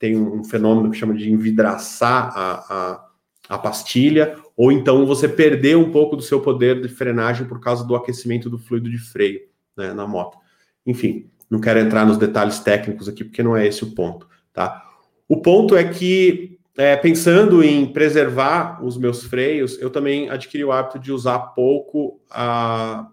tem 0.00 0.16
um 0.16 0.42
fenômeno 0.42 0.90
que 0.90 0.96
chama 0.96 1.14
de 1.14 1.30
envidraçar 1.30 2.32
a, 2.34 2.74
a, 2.74 3.10
a, 3.50 3.58
pastilha, 3.58 4.34
ou 4.56 4.72
então 4.72 5.04
você 5.04 5.28
perder 5.28 5.76
um 5.76 5.92
pouco 5.92 6.16
do 6.16 6.22
seu 6.22 6.40
poder 6.40 6.80
de 6.80 6.88
frenagem 6.88 7.46
por 7.46 7.60
causa 7.60 7.84
do 7.84 7.94
aquecimento 7.94 8.48
do 8.48 8.58
fluido 8.58 8.90
de 8.90 8.98
freio 8.98 9.42
né, 9.76 9.92
na 9.92 10.06
moto. 10.06 10.38
Enfim, 10.90 11.30
não 11.48 11.60
quero 11.60 11.78
entrar 11.78 12.04
nos 12.04 12.18
detalhes 12.18 12.58
técnicos 12.58 13.08
aqui, 13.08 13.22
porque 13.22 13.42
não 13.42 13.56
é 13.56 13.66
esse 13.66 13.84
o 13.84 13.94
ponto. 13.94 14.28
Tá? 14.52 14.84
O 15.28 15.40
ponto 15.40 15.76
é 15.76 15.84
que, 15.84 16.58
é, 16.76 16.96
pensando 16.96 17.62
em 17.62 17.86
preservar 17.86 18.84
os 18.84 18.96
meus 18.96 19.22
freios, 19.22 19.80
eu 19.80 19.88
também 19.88 20.28
adquiri 20.28 20.64
o 20.64 20.72
hábito 20.72 20.98
de 20.98 21.12
usar 21.12 21.38
pouco 21.38 22.20
a, 22.28 23.08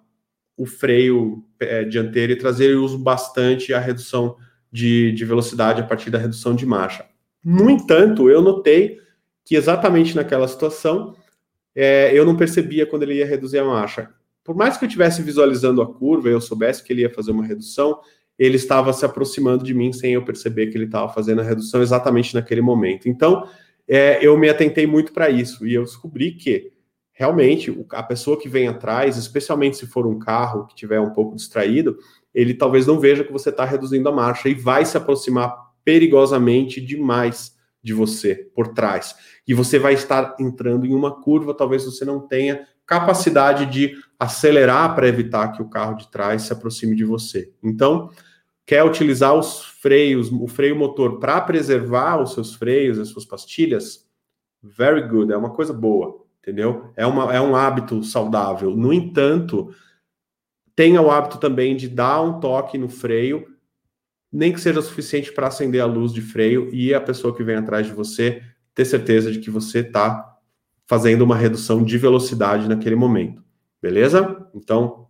o 0.57 0.65
freio 0.65 1.43
é, 1.59 1.83
dianteiro 1.83 2.33
e 2.33 2.37
trazer 2.37 2.71
eu 2.71 2.83
uso 2.83 2.97
bastante 2.97 3.73
a 3.73 3.79
redução 3.79 4.35
de, 4.71 5.11
de 5.11 5.23
velocidade 5.23 5.81
a 5.81 5.85
partir 5.85 6.09
da 6.09 6.17
redução 6.17 6.55
de 6.55 6.65
marcha. 6.65 7.05
No 7.43 7.69
entanto, 7.69 8.29
eu 8.29 8.41
notei 8.41 8.99
que 9.45 9.55
exatamente 9.55 10.15
naquela 10.15 10.47
situação 10.47 11.15
é, 11.75 12.11
eu 12.11 12.25
não 12.25 12.35
percebia 12.35 12.87
quando 12.87 13.03
ele 13.03 13.15
ia 13.15 13.25
reduzir 13.25 13.59
a 13.59 13.63
marcha. 13.63 14.09
Por 14.47 14.55
mais 14.55 14.77
que 14.77 14.85
eu 14.85 14.87
estivesse 14.87 15.21
visualizando 15.21 15.81
a 15.81 15.93
curva 15.93 16.29
e 16.29 16.31
eu 16.31 16.39
soubesse 16.39 16.81
que 16.81 16.93
ele 16.93 17.01
ia 17.01 17.13
fazer 17.13 17.31
uma 17.31 17.45
redução, 17.45 17.99
ele 18.39 18.55
estava 18.55 18.93
se 18.93 19.03
aproximando 19.05 19.61
de 19.61 19.73
mim 19.73 19.91
sem 19.91 20.13
eu 20.13 20.23
perceber 20.23 20.67
que 20.67 20.77
ele 20.77 20.85
estava 20.85 21.11
fazendo 21.11 21.41
a 21.41 21.43
redução 21.43 21.81
exatamente 21.81 22.33
naquele 22.33 22.61
momento. 22.61 23.09
Então, 23.09 23.45
é, 23.85 24.25
eu 24.25 24.37
me 24.37 24.47
atentei 24.47 24.87
muito 24.87 25.11
para 25.11 25.29
isso 25.29 25.67
e 25.67 25.73
eu 25.73 25.83
descobri 25.83 26.31
que 26.31 26.71
realmente 27.11 27.77
a 27.91 28.01
pessoa 28.01 28.39
que 28.39 28.47
vem 28.47 28.69
atrás, 28.69 29.17
especialmente 29.17 29.75
se 29.75 29.85
for 29.85 30.07
um 30.07 30.17
carro 30.17 30.65
que 30.65 30.75
tiver 30.75 31.01
um 31.01 31.11
pouco 31.11 31.35
distraído, 31.35 31.97
ele 32.33 32.53
talvez 32.53 32.87
não 32.87 33.01
veja 33.01 33.25
que 33.25 33.33
você 33.33 33.49
está 33.49 33.65
reduzindo 33.65 34.07
a 34.07 34.13
marcha 34.13 34.47
e 34.47 34.53
vai 34.53 34.85
se 34.85 34.95
aproximar 34.95 35.53
perigosamente 35.83 36.79
demais 36.79 37.53
de 37.83 37.93
você 37.93 38.49
por 38.55 38.69
trás. 38.69 39.13
E 39.45 39.53
você 39.53 39.77
vai 39.77 39.93
estar 39.93 40.37
entrando 40.39 40.85
em 40.85 40.93
uma 40.93 41.21
curva, 41.21 41.53
talvez 41.53 41.83
você 41.83 42.05
não 42.05 42.25
tenha 42.25 42.65
capacidade 42.87 43.67
de 43.67 43.95
acelerar 44.17 44.95
para 44.95 45.07
evitar 45.07 45.51
que 45.51 45.61
o 45.61 45.69
carro 45.69 45.95
de 45.95 46.09
trás 46.09 46.43
se 46.43 46.53
aproxime 46.53 46.95
de 46.95 47.05
você. 47.05 47.53
Então, 47.61 48.09
quer 48.65 48.83
utilizar 48.83 49.35
os 49.35 49.63
freios, 49.63 50.31
o 50.31 50.47
freio 50.47 50.75
motor 50.75 51.19
para 51.19 51.39
preservar 51.41 52.19
os 52.19 52.33
seus 52.33 52.55
freios, 52.55 52.97
as 52.97 53.09
suas 53.09 53.25
pastilhas? 53.25 54.07
Very 54.63 55.07
good, 55.07 55.31
é 55.31 55.37
uma 55.37 55.51
coisa 55.51 55.73
boa, 55.73 56.25
entendeu? 56.41 56.91
É, 56.95 57.05
uma, 57.05 57.31
é 57.31 57.39
um 57.39 57.55
hábito 57.55 58.03
saudável. 58.03 58.75
No 58.75 58.91
entanto, 58.91 59.71
Tenha 60.77 61.01
o 61.01 61.09
hábito 61.09 61.39
também 61.39 61.75
de 61.75 61.87
dar 61.89 62.21
um 62.21 62.39
toque 62.39 62.77
no 62.77 62.87
freio, 62.87 63.47
nem 64.31 64.53
que 64.53 64.61
seja 64.61 64.79
suficiente 64.79 65.33
para 65.33 65.47
acender 65.47 65.81
a 65.81 65.87
luz 65.87 66.13
de 66.13 66.21
freio 66.21 66.69
e 66.71 66.93
a 66.93 67.01
pessoa 67.01 67.35
que 67.35 67.43
vem 67.43 67.55
atrás 67.55 67.87
de 67.87 67.93
você 67.93 68.43
ter 68.75 68.85
certeza 68.85 69.31
de 69.31 69.39
que 69.39 69.49
você 69.49 69.79
está 69.79 70.36
fazendo 70.87 71.21
uma 71.21 71.35
redução 71.35 71.83
de 71.83 71.97
velocidade 71.97 72.67
naquele 72.67 72.95
momento. 72.95 73.43
Beleza? 73.81 74.47
Então, 74.55 75.07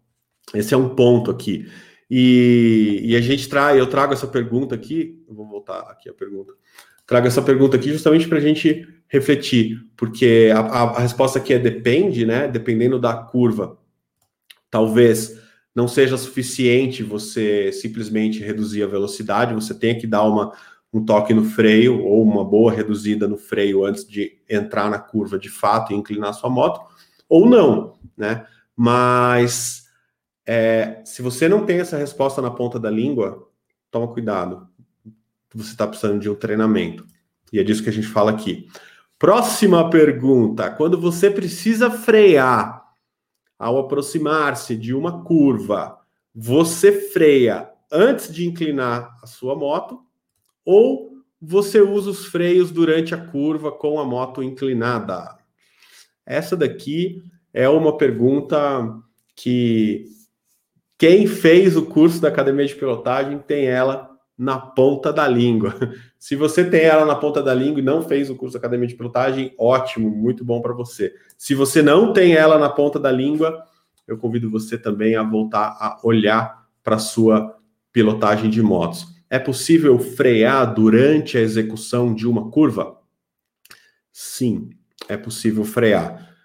esse 0.54 0.74
é 0.74 0.78
um 0.78 0.90
ponto 0.90 1.32
aqui. 1.32 1.68
E, 2.10 3.02
e 3.04 3.16
a 3.16 3.22
gente 3.22 3.48
traz, 3.48 3.78
eu 3.78 3.88
trago 3.88 4.14
essa 4.14 4.28
pergunta 4.28 4.74
aqui, 4.76 5.24
vou 5.30 5.48
voltar 5.48 5.80
aqui 5.82 6.10
a 6.10 6.14
pergunta. 6.14 6.54
Trago 7.06 7.28
essa 7.28 7.42
pergunta 7.42 7.78
aqui 7.78 7.92
justamente 7.92 8.28
para 8.28 8.38
a 8.38 8.42
gente 8.42 8.88
refletir, 9.08 9.80
porque 9.96 10.52
a, 10.54 10.60
a, 10.60 10.82
a 10.98 11.00
resposta 11.00 11.40
aqui 11.40 11.54
é 11.54 11.60
depende, 11.60 12.26
né? 12.26 12.48
Dependendo 12.48 13.00
da 13.00 13.14
curva. 13.14 13.78
Talvez 14.70 15.40
não 15.74 15.88
seja 15.88 16.18
suficiente 16.18 17.04
você 17.04 17.72
simplesmente 17.72 18.40
reduzir 18.40 18.84
a 18.84 18.88
velocidade, 18.88 19.54
você 19.54 19.74
tem 19.74 19.98
que 19.98 20.08
dar 20.08 20.24
uma, 20.24 20.52
um 20.94 21.04
toque 21.04 21.34
no 21.34 21.44
freio 21.44 22.04
ou 22.04 22.24
uma 22.24 22.44
boa 22.44 22.72
reduzida 22.72 23.28
no 23.28 23.38
freio 23.38 23.86
antes 23.86 24.08
de 24.08 24.40
entrar 24.50 24.90
na 24.90 25.00
curva 25.00 25.38
de 25.38 25.50
fato 25.50 25.92
e 25.92 25.96
inclinar 25.96 26.34
sua 26.34 26.50
moto, 26.50 26.82
ou 27.28 27.48
não, 27.48 27.96
né? 28.16 28.46
Mas 28.76 29.88
é, 30.46 31.02
se 31.04 31.22
você 31.22 31.50
não 31.50 31.66
tem 31.66 31.80
essa 31.80 31.98
resposta 31.98 32.42
na 32.42 32.50
ponta 32.50 32.80
da 32.80 32.90
língua, 32.90 33.50
toma 33.92 34.08
cuidado. 34.08 34.68
Você 35.54 35.72
está 35.72 35.86
precisando 35.86 36.20
de 36.20 36.30
um 36.30 36.36
treinamento. 36.36 37.06
E 37.52 37.60
é 37.60 37.64
disso 37.64 37.84
que 37.84 37.90
a 37.90 37.94
gente 37.94 38.08
fala 38.08 38.32
aqui. 38.32 38.68
Próxima 39.20 39.90
pergunta: 39.90 40.70
quando 40.70 41.00
você 41.00 41.30
precisa 41.30 41.90
frear 41.90 42.86
ao 43.58 43.80
aproximar-se 43.80 44.76
de 44.76 44.94
uma 44.94 45.24
curva, 45.24 45.98
você 46.34 46.92
freia 46.92 47.70
antes 47.92 48.32
de 48.32 48.48
inclinar 48.48 49.18
a 49.24 49.28
sua 49.28 49.56
moto 49.56 50.07
ou 50.68 51.24
você 51.42 51.80
usa 51.80 52.10
os 52.10 52.26
freios 52.26 52.72
durante 52.72 53.16
a 53.16 53.18
curva 53.18 53.72
com 53.72 54.02
a 54.02 54.06
moto 54.06 54.44
inclinada? 54.44 55.38
Essa 56.26 56.58
daqui 56.58 57.24
é 57.54 57.70
uma 57.70 57.96
pergunta 57.96 59.00
que 59.34 60.08
quem 60.98 61.26
fez 61.26 61.78
o 61.78 61.86
curso 61.86 62.20
da 62.20 62.28
academia 62.28 62.66
de 62.66 62.76
pilotagem 62.76 63.40
tem 63.40 63.66
ela 63.66 64.10
na 64.38 64.60
ponta 64.60 65.14
da 65.14 65.26
língua. 65.26 65.74
Se 66.20 66.36
você 66.36 66.70
tem 66.70 66.82
ela 66.82 67.06
na 67.06 67.16
ponta 67.16 67.42
da 67.42 67.54
língua 67.54 67.80
e 67.80 67.86
não 67.86 68.02
fez 68.02 68.30
o 68.30 68.36
curso 68.36 68.54
da 68.54 68.60
Academia 68.60 68.88
de 68.88 68.96
Pilotagem, 68.96 69.54
ótimo, 69.58 70.10
muito 70.10 70.44
bom 70.44 70.62
para 70.62 70.74
você. 70.74 71.14
Se 71.38 71.56
você 71.56 71.82
não 71.82 72.12
tem 72.12 72.34
ela 72.34 72.60
na 72.60 72.70
ponta 72.70 73.00
da 73.00 73.12
língua, 73.12 73.64
eu 74.06 74.18
convido 74.18 74.50
você 74.50 74.78
também 74.78 75.16
a 75.16 75.24
voltar 75.24 75.78
a 75.80 76.00
olhar 76.04 76.68
para 76.84 77.00
sua 77.00 77.56
pilotagem 77.94 78.50
de 78.50 78.62
motos. 78.62 79.17
É 79.30 79.38
possível 79.38 80.00
frear 80.00 80.74
durante 80.74 81.38
a 81.38 81.42
execução 81.42 82.14
de 82.14 82.28
uma 82.28 82.50
curva? 82.50 83.00
Sim, 84.12 84.70
é 85.08 85.18
possível 85.18 85.64
frear. 85.64 86.36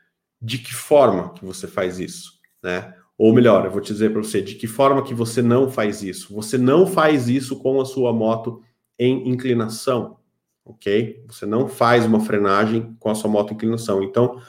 De 0.40 0.58
que 0.58 0.74
forma 0.74 1.32
que 1.34 1.44
você 1.44 1.68
faz 1.68 2.00
isso, 2.00 2.40
né? 2.62 2.94
Ou 3.16 3.32
melhor, 3.32 3.64
eu 3.64 3.70
vou 3.70 3.80
te 3.80 3.92
dizer 3.92 4.10
para 4.10 4.22
você 4.22 4.42
de 4.42 4.56
que 4.56 4.66
forma 4.66 5.02
que 5.02 5.14
você 5.14 5.40
não 5.40 5.70
faz 5.70 6.02
isso. 6.02 6.34
Você 6.34 6.58
não 6.58 6.86
faz 6.86 7.28
isso 7.28 7.60
com 7.60 7.80
a 7.80 7.84
sua 7.84 8.12
moto 8.12 8.62
em 8.98 9.28
inclinação, 9.28 10.18
ok? 10.64 11.24
Você 11.28 11.46
não 11.46 11.68
faz 11.68 12.04
uma 12.04 12.20
frenagem 12.20 12.96
com 12.98 13.10
a 13.10 13.14
sua 13.14 13.30
moto 13.30 13.52
em 13.52 13.54
inclinação. 13.54 14.02
Então, 14.02 14.40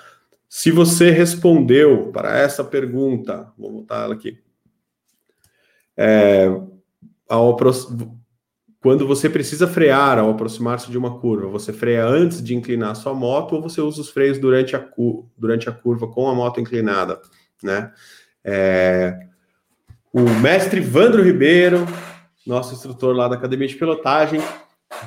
se 0.50 0.72
você 0.72 1.12
respondeu 1.12 2.12
para 2.12 2.38
essa 2.38 2.64
pergunta, 2.64 3.52
vou 3.58 3.72
botar 3.72 4.04
ela 4.04 4.14
aqui. 4.16 4.40
É, 5.96 6.48
ao, 7.28 7.56
quando 8.84 9.08
você 9.08 9.30
precisa 9.30 9.66
frear 9.66 10.20
ao 10.20 10.30
aproximar-se 10.30 10.92
de 10.92 10.98
uma 10.98 11.18
curva, 11.18 11.48
você 11.48 11.72
freia 11.72 12.06
antes 12.06 12.44
de 12.44 12.54
inclinar 12.54 12.92
a 12.92 12.96
sua 12.96 13.14
moto 13.14 13.56
ou 13.56 13.62
você 13.62 13.80
usa 13.80 14.02
os 14.02 14.10
freios 14.10 14.38
durante 14.38 14.76
a, 14.76 14.86
durante 15.38 15.70
a 15.70 15.72
curva 15.72 16.06
com 16.10 16.28
a 16.28 16.36
moto 16.36 16.60
inclinada, 16.60 17.22
né? 17.64 17.94
É, 18.44 19.18
o 20.12 20.20
mestre 20.42 20.82
Vandro 20.82 21.24
Ribeiro, 21.24 21.86
nosso 22.46 22.74
instrutor 22.74 23.16
lá 23.16 23.30
da 23.30 23.38
Academia 23.38 23.70
de 23.70 23.76
Pilotagem, 23.76 24.42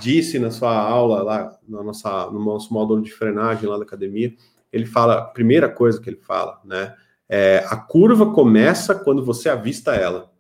disse 0.01 0.39
na 0.39 0.51
sua 0.51 0.75
aula 0.75 1.23
lá, 1.23 1.59
na 1.69 1.83
nossa, 1.83 2.31
no 2.31 2.43
nosso 2.43 2.73
módulo 2.73 3.03
de 3.03 3.13
frenagem 3.13 3.69
lá 3.69 3.77
da 3.77 3.85
academia, 3.85 4.33
ele 4.73 4.87
fala, 4.87 5.19
a 5.19 5.23
primeira 5.23 5.69
coisa 5.69 6.01
que 6.01 6.09
ele 6.09 6.21
fala, 6.27 6.59
né, 6.65 6.95
é, 7.29 7.63
a 7.69 7.77
curva 7.77 8.33
começa 8.33 8.95
quando 8.95 9.23
você 9.23 9.51
avista 9.51 9.95
ela. 9.95 10.31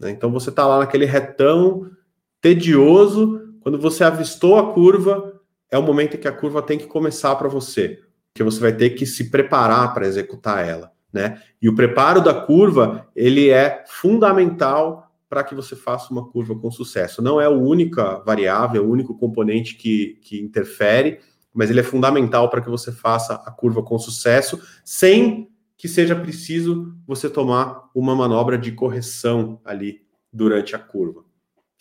Né? 0.00 0.10
Então 0.10 0.32
você 0.32 0.48
está 0.48 0.66
lá 0.66 0.78
naquele 0.78 1.04
retão 1.04 1.90
tedioso, 2.42 3.54
quando 3.60 3.78
você 3.78 4.04
avistou 4.04 4.58
a 4.58 4.72
curva, 4.74 5.40
é 5.70 5.78
o 5.78 5.82
momento 5.82 6.16
em 6.16 6.20
que 6.20 6.28
a 6.28 6.32
curva 6.32 6.60
tem 6.60 6.76
que 6.76 6.86
começar 6.86 7.34
para 7.36 7.48
você, 7.48 8.00
que 8.34 8.42
você 8.42 8.60
vai 8.60 8.72
ter 8.72 8.90
que 8.90 9.06
se 9.06 9.30
preparar 9.30 9.94
para 9.94 10.06
executar 10.06 10.68
ela, 10.68 10.92
né? 11.10 11.40
E 11.62 11.68
o 11.68 11.74
preparo 11.74 12.20
da 12.20 12.34
curva, 12.34 13.08
ele 13.16 13.48
é 13.48 13.84
fundamental 13.86 15.10
para 15.30 15.44
que 15.44 15.54
você 15.54 15.74
faça 15.74 16.12
uma 16.12 16.28
curva 16.28 16.54
com 16.54 16.70
sucesso. 16.70 17.22
Não 17.22 17.40
é 17.40 17.46
a 17.46 17.50
única 17.50 18.18
variável, 18.18 18.82
é 18.82 18.84
o 18.84 18.90
único 18.90 19.16
componente 19.16 19.76
que, 19.76 20.18
que 20.20 20.38
interfere, 20.38 21.20
mas 21.54 21.70
ele 21.70 21.80
é 21.80 21.84
fundamental 21.84 22.50
para 22.50 22.60
que 22.60 22.68
você 22.68 22.92
faça 22.92 23.34
a 23.34 23.50
curva 23.50 23.82
com 23.82 23.98
sucesso, 23.98 24.60
sem 24.84 25.48
que 25.76 25.88
seja 25.88 26.14
preciso 26.14 26.94
você 27.06 27.30
tomar 27.30 27.88
uma 27.94 28.14
manobra 28.14 28.58
de 28.58 28.72
correção 28.72 29.60
ali 29.64 30.02
durante 30.32 30.74
a 30.74 30.78
curva, 30.78 31.24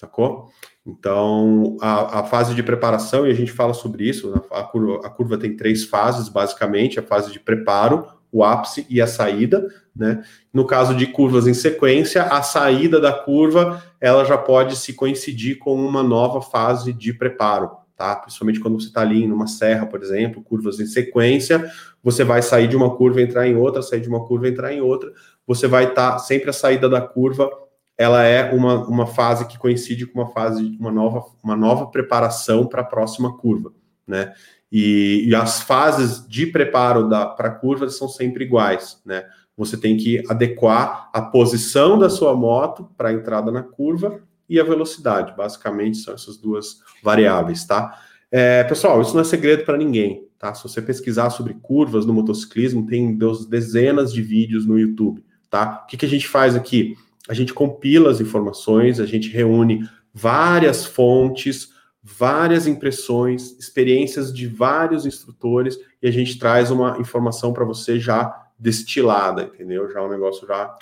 sacou? 0.01 0.50
Então, 0.86 1.77
a, 1.79 2.20
a, 2.20 2.24
fase 2.24 2.55
de 2.55 2.63
preparação, 2.63 3.27
e 3.27 3.31
a 3.31 3.36
gente 3.36 3.51
fala 3.51 3.74
sobre 3.74 4.03
isso, 4.10 4.31
né? 4.31 4.41
a 4.51 4.63
curva, 4.63 5.05
a 5.05 5.10
curva 5.10 5.38
tem 5.38 5.55
três 5.55 5.84
fases, 5.84 6.27
basicamente, 6.27 7.00
a 7.00 7.03
fase 7.03 7.31
de 7.31 7.39
preparo, 7.39 8.08
o 8.31 8.43
ápice 8.43 8.86
e 8.89 9.00
a 9.00 9.05
saída, 9.05 9.67
né? 9.96 10.24
No 10.53 10.65
caso 10.65 10.96
de 10.96 11.05
curvas 11.05 11.48
em 11.48 11.53
sequência, 11.53 12.24
a 12.24 12.41
saída 12.41 13.00
da 13.00 13.12
curva, 13.12 13.84
ela 14.00 14.24
já 14.24 14.38
pode 14.38 14.77
se 14.77 14.93
coincidir 14.93 15.60
com 15.60 15.75
uma 15.75 16.01
nova 16.01 16.41
fase 16.41 16.93
de 16.93 17.13
preparo, 17.13 17.70
tá? 17.96 18.15
Principalmente 18.15 18.62
quando 18.62 18.81
você 18.81 18.88
está 18.88 19.01
ali 19.01 19.27
numa 19.27 19.48
serra, 19.48 19.86
por 19.86 20.01
exemplo, 20.01 20.41
curvas 20.41 20.79
em 20.79 20.86
sequência, 20.86 21.70
você 22.01 22.24
vai 22.24 22.41
sair 22.41 22.70
de 22.70 22.77
uma 22.77 22.96
curva, 22.96 23.22
entrar 23.22 23.46
em 23.46 23.55
outra, 23.55 23.81
sair 23.81 24.00
de 24.00 24.08
uma 24.08 24.25
curva, 24.25 24.48
entrar 24.48 24.74
em 24.74 24.79
outra, 24.79 25.12
você 25.46 25.67
vai 25.67 25.89
estar 25.89 26.13
tá, 26.13 26.20
sempre 26.20 26.50
a 26.50 26.53
saída 26.53 26.88
da 26.88 27.01
curva 27.01 27.51
ela 27.98 28.24
é 28.24 28.52
uma, 28.54 28.88
uma 28.88 29.06
fase 29.06 29.48
que 29.48 29.58
coincide 29.58 30.06
com 30.06 30.20
uma 30.20 30.32
fase, 30.32 30.76
uma 30.80 30.92
nova, 30.92 31.24
uma 31.44 31.56
nova 31.56 31.88
preparação 31.88 32.66
para 32.66 32.82
a 32.82 32.86
próxima 32.86 33.38
curva, 33.38 33.74
né? 34.08 34.34
E, 34.72 35.26
e, 35.28 35.36
as 35.36 35.62
fases 35.62 36.26
de 36.26 36.46
preparo 36.46 37.10
para 37.10 37.50
a 37.50 37.56
curva 37.56 37.90
são 37.90 38.08
sempre 38.08 38.46
iguais, 38.46 39.02
né? 39.06 39.26
Você 39.58 39.76
tem 39.76 39.98
que 39.98 40.24
adequar 40.30 41.10
a 41.14 41.22
posição 41.22 42.00
da 42.00 42.10
sua 42.10 42.34
moto 42.36 42.90
para 42.98 43.10
a 43.10 43.14
entrada 43.14 43.52
na 43.52 43.62
curva 43.62 44.22
e 44.48 44.60
a 44.60 44.64
velocidade. 44.64 45.36
Basicamente, 45.36 45.98
são 45.98 46.14
essas 46.14 46.38
duas 46.38 46.78
variáveis, 47.04 47.66
tá? 47.66 48.00
É, 48.32 48.64
pessoal, 48.64 49.02
isso 49.02 49.14
não 49.14 49.22
é 49.22 49.26
segredo 49.26 49.66
para 49.66 49.78
ninguém, 49.78 50.26
tá? 50.40 50.54
Se 50.54 50.64
você 50.64 50.82
pesquisar 50.82 51.30
sobre 51.32 51.54
curvas 51.54 52.06
no 52.06 52.14
motociclismo, 52.14 52.88
tem 52.88 53.18
dezenas 53.50 54.14
de 54.14 54.22
vídeos 54.22 54.66
no 54.66 54.80
YouTube, 54.80 55.24
tá? 55.50 55.82
O 55.84 55.88
que, 55.88 55.98
que 55.98 56.06
a 56.06 56.10
gente 56.10 56.28
faz 56.28 56.56
aqui? 56.56 56.96
A 57.32 57.34
gente 57.34 57.54
compila 57.54 58.12
as 58.12 58.20
informações, 58.20 59.00
a 59.00 59.06
gente 59.06 59.30
reúne 59.30 59.90
várias 60.14 60.86
fontes, 60.86 61.70
várias 62.04 62.68
impressões, 62.68 63.58
experiências 63.58 64.34
de 64.34 64.46
vários 64.46 65.06
instrutores 65.06 65.80
e 66.02 66.10
a 66.10 66.12
gente 66.12 66.38
traz 66.38 66.70
uma 66.72 66.98
informação 67.00 67.54
para 67.54 67.64
você 67.64 67.98
já 67.98 68.50
destilada, 68.60 69.44
entendeu? 69.44 69.90
Já 69.90 70.04
um 70.04 70.10
negócio 70.10 70.46
já 70.46 70.76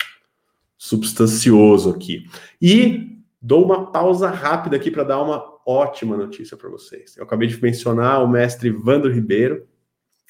substancioso 0.76 1.90
aqui. 1.90 2.26
E 2.60 3.22
dou 3.40 3.64
uma 3.64 3.92
pausa 3.92 4.28
rápida 4.28 4.74
aqui 4.74 4.90
para 4.90 5.04
dar 5.04 5.22
uma 5.22 5.40
ótima 5.64 6.16
notícia 6.16 6.56
para 6.56 6.68
vocês. 6.68 7.16
Eu 7.16 7.22
acabei 7.22 7.46
de 7.46 7.62
mencionar 7.62 8.24
o 8.24 8.28
mestre 8.28 8.70
Vandro 8.70 9.12
Ribeiro 9.12 9.68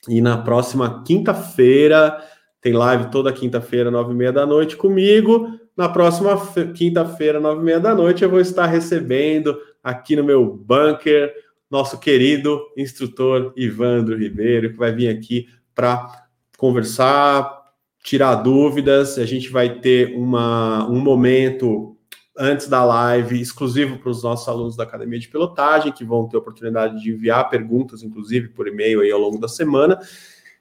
e 0.07 0.21
na 0.21 0.37
próxima 0.37 1.03
quinta-feira 1.03 2.23
tem 2.61 2.75
live 2.75 3.11
toda 3.11 3.33
quinta-feira, 3.33 3.91
nove 3.91 4.13
e 4.13 4.15
meia 4.15 4.33
da 4.35 4.45
noite 4.45 4.77
comigo. 4.77 5.59
Na 5.81 5.89
próxima 5.89 6.37
quinta-feira, 6.75 7.41
nove 7.41 7.63
e 7.63 7.65
meia 7.65 7.81
da 7.81 7.95
noite, 7.95 8.23
eu 8.23 8.29
vou 8.29 8.39
estar 8.39 8.67
recebendo 8.67 9.59
aqui 9.83 10.15
no 10.15 10.23
meu 10.23 10.45
bunker 10.45 11.33
nosso 11.71 11.99
querido 11.99 12.61
instrutor 12.77 13.55
Ivandro 13.57 14.15
Ribeiro, 14.15 14.73
que 14.73 14.77
vai 14.77 14.93
vir 14.93 15.09
aqui 15.09 15.49
para 15.75 16.27
conversar, 16.59 17.63
tirar 18.05 18.35
dúvidas. 18.35 19.19
A 19.19 19.25
gente 19.25 19.49
vai 19.49 19.81
ter 19.81 20.15
uma, 20.15 20.87
um 20.87 21.01
momento 21.01 21.97
antes 22.37 22.69
da 22.69 22.85
live 22.85 23.41
exclusivo 23.41 23.97
para 23.97 24.11
os 24.11 24.23
nossos 24.23 24.47
alunos 24.49 24.77
da 24.77 24.85
Academia 24.85 25.19
de 25.19 25.29
Pilotagem, 25.29 25.93
que 25.93 26.05
vão 26.05 26.29
ter 26.29 26.37
oportunidade 26.37 27.01
de 27.01 27.11
enviar 27.11 27.49
perguntas, 27.49 28.03
inclusive 28.03 28.49
por 28.49 28.69
e-mail 28.69 29.01
aí 29.01 29.11
ao 29.11 29.19
longo 29.19 29.39
da 29.39 29.49
semana. 29.49 29.99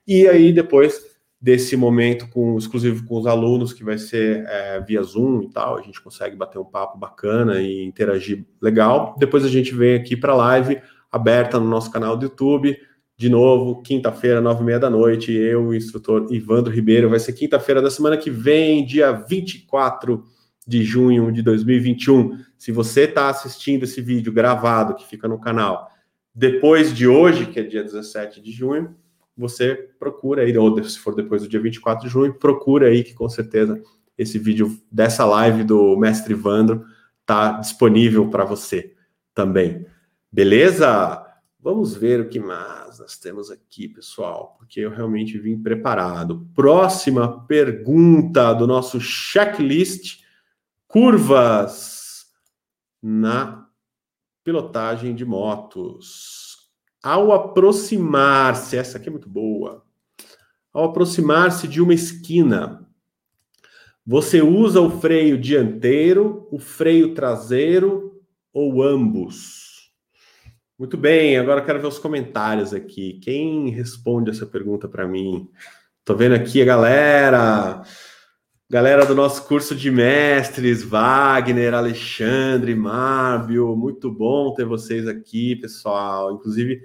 E 0.08 0.30
aí 0.30 0.54
depois 0.54 1.09
desse 1.42 1.78
momento 1.78 2.28
com 2.30 2.58
exclusivo 2.58 3.06
com 3.06 3.18
os 3.18 3.26
alunos, 3.26 3.72
que 3.72 3.84
vai 3.84 3.98
ser 3.98 4.46
é, 4.48 4.82
via 4.82 5.02
Zoom 5.02 5.44
e 5.44 5.50
tal, 5.50 5.78
a 5.78 5.82
gente 5.82 6.02
consegue 6.02 6.36
bater 6.36 6.60
um 6.60 6.66
papo 6.66 6.98
bacana 6.98 7.62
e 7.62 7.84
interagir 7.86 8.46
legal. 8.62 9.16
Depois 9.18 9.46
a 9.46 9.50
gente 9.50 9.74
vem 9.74 9.96
aqui 9.96 10.18
para 10.18 10.34
a 10.34 10.36
live 10.36 10.82
aberta 11.10 11.60
no 11.60 11.70
nosso 11.70 11.92
canal 11.92 12.18
do 12.18 12.26
YouTube. 12.26 12.78
De 13.18 13.30
novo, 13.30 13.82
quinta-feira, 13.82 14.42
nove 14.42 14.62
e 14.62 14.66
meia 14.66 14.80
da 14.80 14.90
noite, 14.90 15.32
eu, 15.32 15.68
o 15.68 15.76
instrutor 15.76 16.28
Ivandro 16.30 16.74
Ribeiro, 16.74 17.10
vai 17.10 17.20
ser 17.20 17.34
quinta-feira 17.34 17.82
da 17.82 17.90
semana 17.90 18.18
que 18.18 18.30
vem, 18.30 18.86
dia 18.86 19.12
24 19.12 20.24
de 20.68 20.84
junho 20.84 21.32
de 21.32 21.42
2021. 21.42 22.38
Se 22.58 22.72
você 22.72 23.02
está 23.02 23.30
assistindo 23.30 23.84
esse 23.84 24.02
vídeo 24.02 24.32
gravado 24.32 24.96
que 24.96 25.06
fica 25.06 25.28
no 25.28 25.40
canal 25.40 25.90
depois 26.34 26.94
de 26.94 27.08
hoje, 27.08 27.48
que 27.48 27.60
é 27.60 27.64
dia 27.64 27.84
17 27.84 28.42
de 28.42 28.52
junho, 28.52 28.96
você 29.40 29.90
procura 29.98 30.44
aí, 30.44 30.58
ou 30.58 30.84
se 30.84 31.00
for 31.00 31.16
depois 31.16 31.42
do 31.42 31.48
dia 31.48 31.60
24 31.60 32.06
de 32.06 32.12
junho, 32.12 32.34
procura 32.34 32.88
aí 32.88 33.04
que 33.04 33.14
com 33.14 33.28
certeza 33.30 33.82
esse 34.18 34.38
vídeo 34.38 34.78
dessa 34.92 35.26
live 35.26 35.64
do 35.64 35.96
Mestre 35.98 36.34
Vandro 36.34 36.86
tá 37.26 37.54
disponível 37.54 38.30
para 38.30 38.44
você 38.44 38.94
também. 39.34 39.86
Beleza? 40.32 41.26
Vamos 41.62 41.94
ver 41.94 42.22
o 42.22 42.30
que 42.30 42.40
mais 42.40 43.00
nós 43.00 43.18
temos 43.18 43.52
aqui, 43.52 43.88
pessoal, 43.88 44.56
porque 44.58 44.80
eu 44.80 44.90
realmente 44.90 45.38
vim 45.38 45.62
preparado. 45.62 46.48
Próxima 46.54 47.46
pergunta 47.46 48.54
do 48.54 48.66
nosso 48.66 49.00
checklist: 49.00 50.22
curvas 50.88 52.26
na 53.02 53.68
pilotagem 54.44 55.14
de 55.14 55.26
motos. 55.26 56.39
Ao 57.02 57.32
aproximar-se, 57.32 58.76
essa 58.78 58.98
aqui 58.98 59.08
é 59.08 59.12
muito 59.12 59.30
boa. 59.30 59.84
Ao 60.74 60.86
aproximar-se 60.86 61.68
de 61.68 61.82
uma 61.82 61.94
esquina, 61.94 62.86
você 64.06 64.42
usa 64.42 64.82
o 64.82 65.00
freio 65.00 65.38
dianteiro, 65.38 66.48
o 66.52 66.60
freio 66.60 67.14
traseiro 67.14 68.22
ou 68.52 68.84
ambos? 68.84 69.92
Muito 70.78 70.98
bem, 70.98 71.38
agora 71.38 71.62
quero 71.62 71.80
ver 71.80 71.88
os 71.88 72.00
comentários 72.00 72.74
aqui. 72.74 73.20
Quem 73.22 73.70
responde 73.70 74.30
essa 74.30 74.46
pergunta 74.46 74.88
para 74.88 75.08
mim? 75.08 75.50
Tô 76.06 76.16
vendo 76.16 76.36
aqui 76.36 76.62
a 76.62 76.66
galera. 76.66 77.84
Galera 78.72 79.04
do 79.04 79.16
nosso 79.16 79.48
curso 79.48 79.76
de 79.76 79.90
mestres, 79.90 80.84
Wagner, 80.84 81.74
Alexandre, 81.74 82.76
Márbio, 82.76 83.76
muito 83.76 84.12
bom 84.12 84.54
ter 84.54 84.64
vocês 84.64 85.08
aqui, 85.08 85.56
pessoal. 85.56 86.34
Inclusive, 86.34 86.84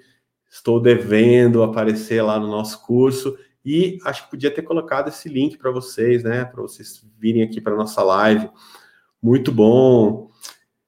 estou 0.51 0.81
devendo 0.81 1.63
aparecer 1.63 2.23
lá 2.23 2.41
no 2.41 2.47
nosso 2.47 2.83
curso 2.87 3.37
e 3.63 3.99
acho 4.03 4.25
que 4.25 4.31
podia 4.31 4.51
ter 4.51 4.63
colocado 4.63 5.09
esse 5.09 5.29
link 5.29 5.59
para 5.59 5.71
vocês, 5.71 6.25
né? 6.25 6.47
Para 6.47 6.63
vocês 6.63 7.05
virem 7.19 7.43
aqui 7.43 7.61
para 7.61 7.77
nossa 7.77 8.03
live. 8.03 8.49
Muito 9.23 9.53
bom. 9.53 10.31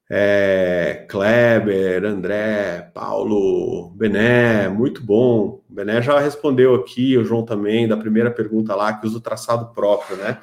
É, 0.09 1.05
Kleber, 1.07 2.05
André, 2.05 2.89
Paulo, 2.91 3.91
Bené, 3.91 4.67
muito 4.67 5.03
bom. 5.03 5.61
O 5.69 5.73
Bené 5.75 6.01
já 6.01 6.19
respondeu 6.19 6.73
aqui, 6.73 7.15
o 7.15 7.23
João 7.23 7.45
também, 7.45 7.87
da 7.87 7.95
primeira 7.95 8.31
pergunta 8.31 8.73
lá, 8.73 8.93
que 8.93 9.05
usa 9.05 9.19
o 9.19 9.21
traçado 9.21 9.71
próprio, 9.75 10.17
né? 10.17 10.39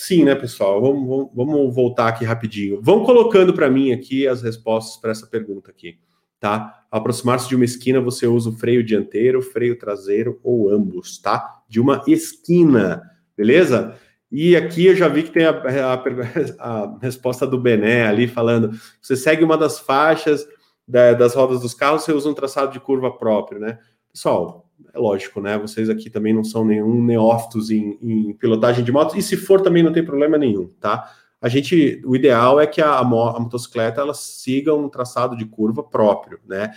Sim, 0.00 0.22
né, 0.22 0.36
pessoal? 0.36 0.80
Vamos, 0.80 1.28
vamos, 1.34 1.74
voltar 1.74 2.06
aqui 2.06 2.24
rapidinho. 2.24 2.80
Vão 2.80 3.02
colocando 3.02 3.52
para 3.52 3.68
mim 3.68 3.90
aqui 3.90 4.28
as 4.28 4.40
respostas 4.40 4.96
para 4.96 5.10
essa 5.10 5.26
pergunta 5.26 5.72
aqui, 5.72 5.98
tá? 6.38 6.84
Aproximar-se 6.88 7.48
de 7.48 7.56
uma 7.56 7.64
esquina, 7.64 8.00
você 8.00 8.24
usa 8.24 8.48
o 8.48 8.52
freio 8.52 8.84
dianteiro, 8.84 9.42
freio 9.42 9.76
traseiro 9.76 10.38
ou 10.44 10.70
ambos, 10.70 11.18
tá? 11.18 11.62
De 11.68 11.80
uma 11.80 12.04
esquina, 12.06 13.02
beleza? 13.36 13.96
E 14.30 14.54
aqui 14.54 14.86
eu 14.86 14.94
já 14.94 15.08
vi 15.08 15.24
que 15.24 15.32
tem 15.32 15.46
a, 15.46 15.50
a, 15.50 16.84
a 16.84 16.98
resposta 17.02 17.44
do 17.44 17.58
Bené 17.58 18.06
ali 18.06 18.28
falando: 18.28 18.70
você 19.02 19.16
segue 19.16 19.42
uma 19.42 19.58
das 19.58 19.80
faixas 19.80 20.46
da, 20.86 21.12
das 21.12 21.34
rodas 21.34 21.60
dos 21.60 21.74
carros, 21.74 22.04
você 22.04 22.12
usa 22.12 22.30
um 22.30 22.34
traçado 22.34 22.72
de 22.72 22.78
curva 22.78 23.10
próprio, 23.18 23.58
né? 23.58 23.80
Pessoal, 24.12 24.67
é 24.92 24.98
lógico, 24.98 25.40
né? 25.40 25.58
Vocês 25.58 25.88
aqui 25.90 26.10
também 26.10 26.32
não 26.32 26.44
são 26.44 26.64
nenhum 26.64 27.02
neófitos 27.02 27.70
em, 27.70 27.98
em 28.00 28.32
pilotagem 28.34 28.84
de 28.84 28.92
motos, 28.92 29.16
e 29.16 29.22
se 29.22 29.36
for 29.36 29.60
também 29.60 29.82
não 29.82 29.92
tem 29.92 30.04
problema 30.04 30.38
nenhum, 30.38 30.68
tá? 30.80 31.10
A 31.40 31.48
gente, 31.48 32.02
o 32.04 32.16
ideal 32.16 32.60
é 32.60 32.66
que 32.66 32.80
a, 32.80 32.98
a 32.98 33.04
motocicleta 33.04 34.00
ela 34.00 34.14
siga 34.14 34.74
um 34.74 34.88
traçado 34.88 35.36
de 35.36 35.46
curva 35.46 35.82
próprio, 35.82 36.40
né? 36.46 36.72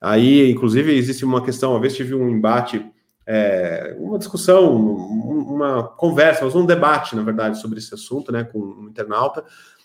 Aí, 0.00 0.50
inclusive, 0.50 0.92
existe 0.92 1.24
uma 1.24 1.44
questão, 1.44 1.70
uma 1.70 1.80
vez 1.80 1.94
tive 1.94 2.12
um 2.14 2.28
embate, 2.28 2.84
é, 3.24 3.94
uma 4.00 4.18
discussão, 4.18 4.74
uma 4.76 5.84
conversa, 5.84 6.44
mas 6.44 6.56
um 6.56 6.66
debate, 6.66 7.14
na 7.14 7.22
verdade, 7.22 7.60
sobre 7.60 7.78
esse 7.78 7.94
assunto, 7.94 8.32
né, 8.32 8.42
com 8.42 8.58
um 8.58 8.88
internauta, 8.88 9.44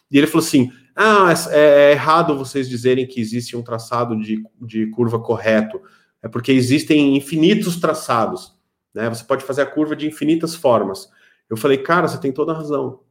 e 0.09 0.17
ele 0.17 0.25
falou 0.25 0.45
assim: 0.45 0.71
ah, 0.95 1.31
é, 1.51 1.89
é 1.89 1.91
errado 1.91 2.37
vocês 2.37 2.67
dizerem 2.67 3.05
que 3.05 3.21
existe 3.21 3.55
um 3.55 3.61
traçado 3.61 4.19
de, 4.19 4.43
de 4.59 4.87
curva 4.87 5.19
correto 5.19 5.79
é 6.21 6.27
porque 6.27 6.51
existem 6.51 7.15
infinitos 7.15 7.77
traçados, 7.77 8.53
né? 8.93 9.09
Você 9.09 9.23
pode 9.23 9.43
fazer 9.43 9.61
a 9.61 9.65
curva 9.65 9.95
de 9.95 10.07
infinitas 10.07 10.55
formas. 10.55 11.09
Eu 11.49 11.55
falei, 11.55 11.77
cara, 11.77 12.07
você 12.07 12.19
tem 12.19 12.31
toda 12.31 12.51
a 12.51 12.55
razão. 12.55 13.01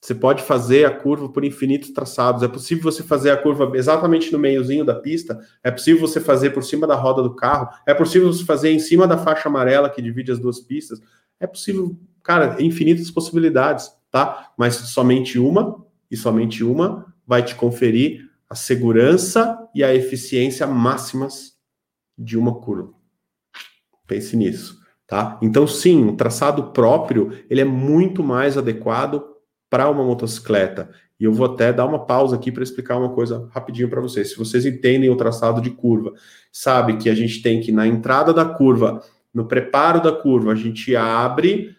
Você 0.00 0.14
pode 0.14 0.42
fazer 0.42 0.84
a 0.84 0.90
curva 0.90 1.28
por 1.28 1.44
infinitos 1.44 1.90
traçados. 1.90 2.42
É 2.42 2.48
possível 2.48 2.84
você 2.84 3.02
fazer 3.02 3.30
a 3.30 3.36
curva 3.36 3.72
exatamente 3.74 4.30
no 4.30 4.38
meiozinho 4.38 4.84
da 4.84 4.94
pista. 4.94 5.38
É 5.64 5.70
possível 5.70 6.00
você 6.00 6.20
fazer 6.20 6.50
por 6.50 6.62
cima 6.62 6.86
da 6.86 6.94
roda 6.94 7.22
do 7.22 7.34
carro. 7.34 7.68
É 7.86 7.94
possível 7.94 8.32
você 8.32 8.44
fazer 8.44 8.70
em 8.70 8.78
cima 8.78 9.06
da 9.06 9.16
faixa 9.16 9.48
amarela 9.48 9.90
que 9.90 10.02
divide 10.02 10.30
as 10.30 10.38
duas 10.38 10.60
pistas. 10.60 11.00
É 11.40 11.46
possível, 11.46 11.98
cara, 12.22 12.56
infinitas 12.62 13.10
possibilidades, 13.10 13.90
tá? 14.10 14.52
Mas 14.56 14.74
somente 14.74 15.38
uma 15.38 15.84
e 16.10 16.16
somente 16.16 16.62
uma 16.62 17.12
vai 17.26 17.42
te 17.42 17.54
conferir 17.54 18.30
a 18.48 18.54
segurança 18.54 19.58
e 19.74 19.82
a 19.82 19.92
eficiência 19.94 20.66
máximas 20.66 21.55
de 22.16 22.38
uma 22.38 22.54
curva. 22.60 22.92
Pense 24.06 24.36
nisso, 24.36 24.78
tá? 25.06 25.38
Então, 25.42 25.66
sim, 25.66 26.04
o 26.06 26.16
traçado 26.16 26.72
próprio 26.72 27.32
ele 27.50 27.60
é 27.60 27.64
muito 27.64 28.22
mais 28.22 28.56
adequado 28.56 29.22
para 29.68 29.90
uma 29.90 30.04
motocicleta. 30.04 30.90
E 31.18 31.24
eu 31.24 31.32
vou 31.32 31.46
até 31.46 31.72
dar 31.72 31.86
uma 31.86 32.04
pausa 32.04 32.36
aqui 32.36 32.52
para 32.52 32.62
explicar 32.62 32.98
uma 32.98 33.12
coisa 33.14 33.48
rapidinho 33.52 33.88
para 33.88 34.00
vocês. 34.00 34.30
Se 34.30 34.38
vocês 34.38 34.66
entendem 34.66 35.10
o 35.10 35.16
traçado 35.16 35.60
de 35.60 35.70
curva, 35.70 36.12
sabe 36.52 36.98
que 36.98 37.08
a 37.08 37.14
gente 37.14 37.42
tem 37.42 37.60
que 37.60 37.72
na 37.72 37.86
entrada 37.86 38.32
da 38.32 38.44
curva, 38.44 39.02
no 39.32 39.46
preparo 39.46 40.00
da 40.00 40.12
curva, 40.12 40.52
a 40.52 40.54
gente 40.54 40.94
abre 40.94 41.74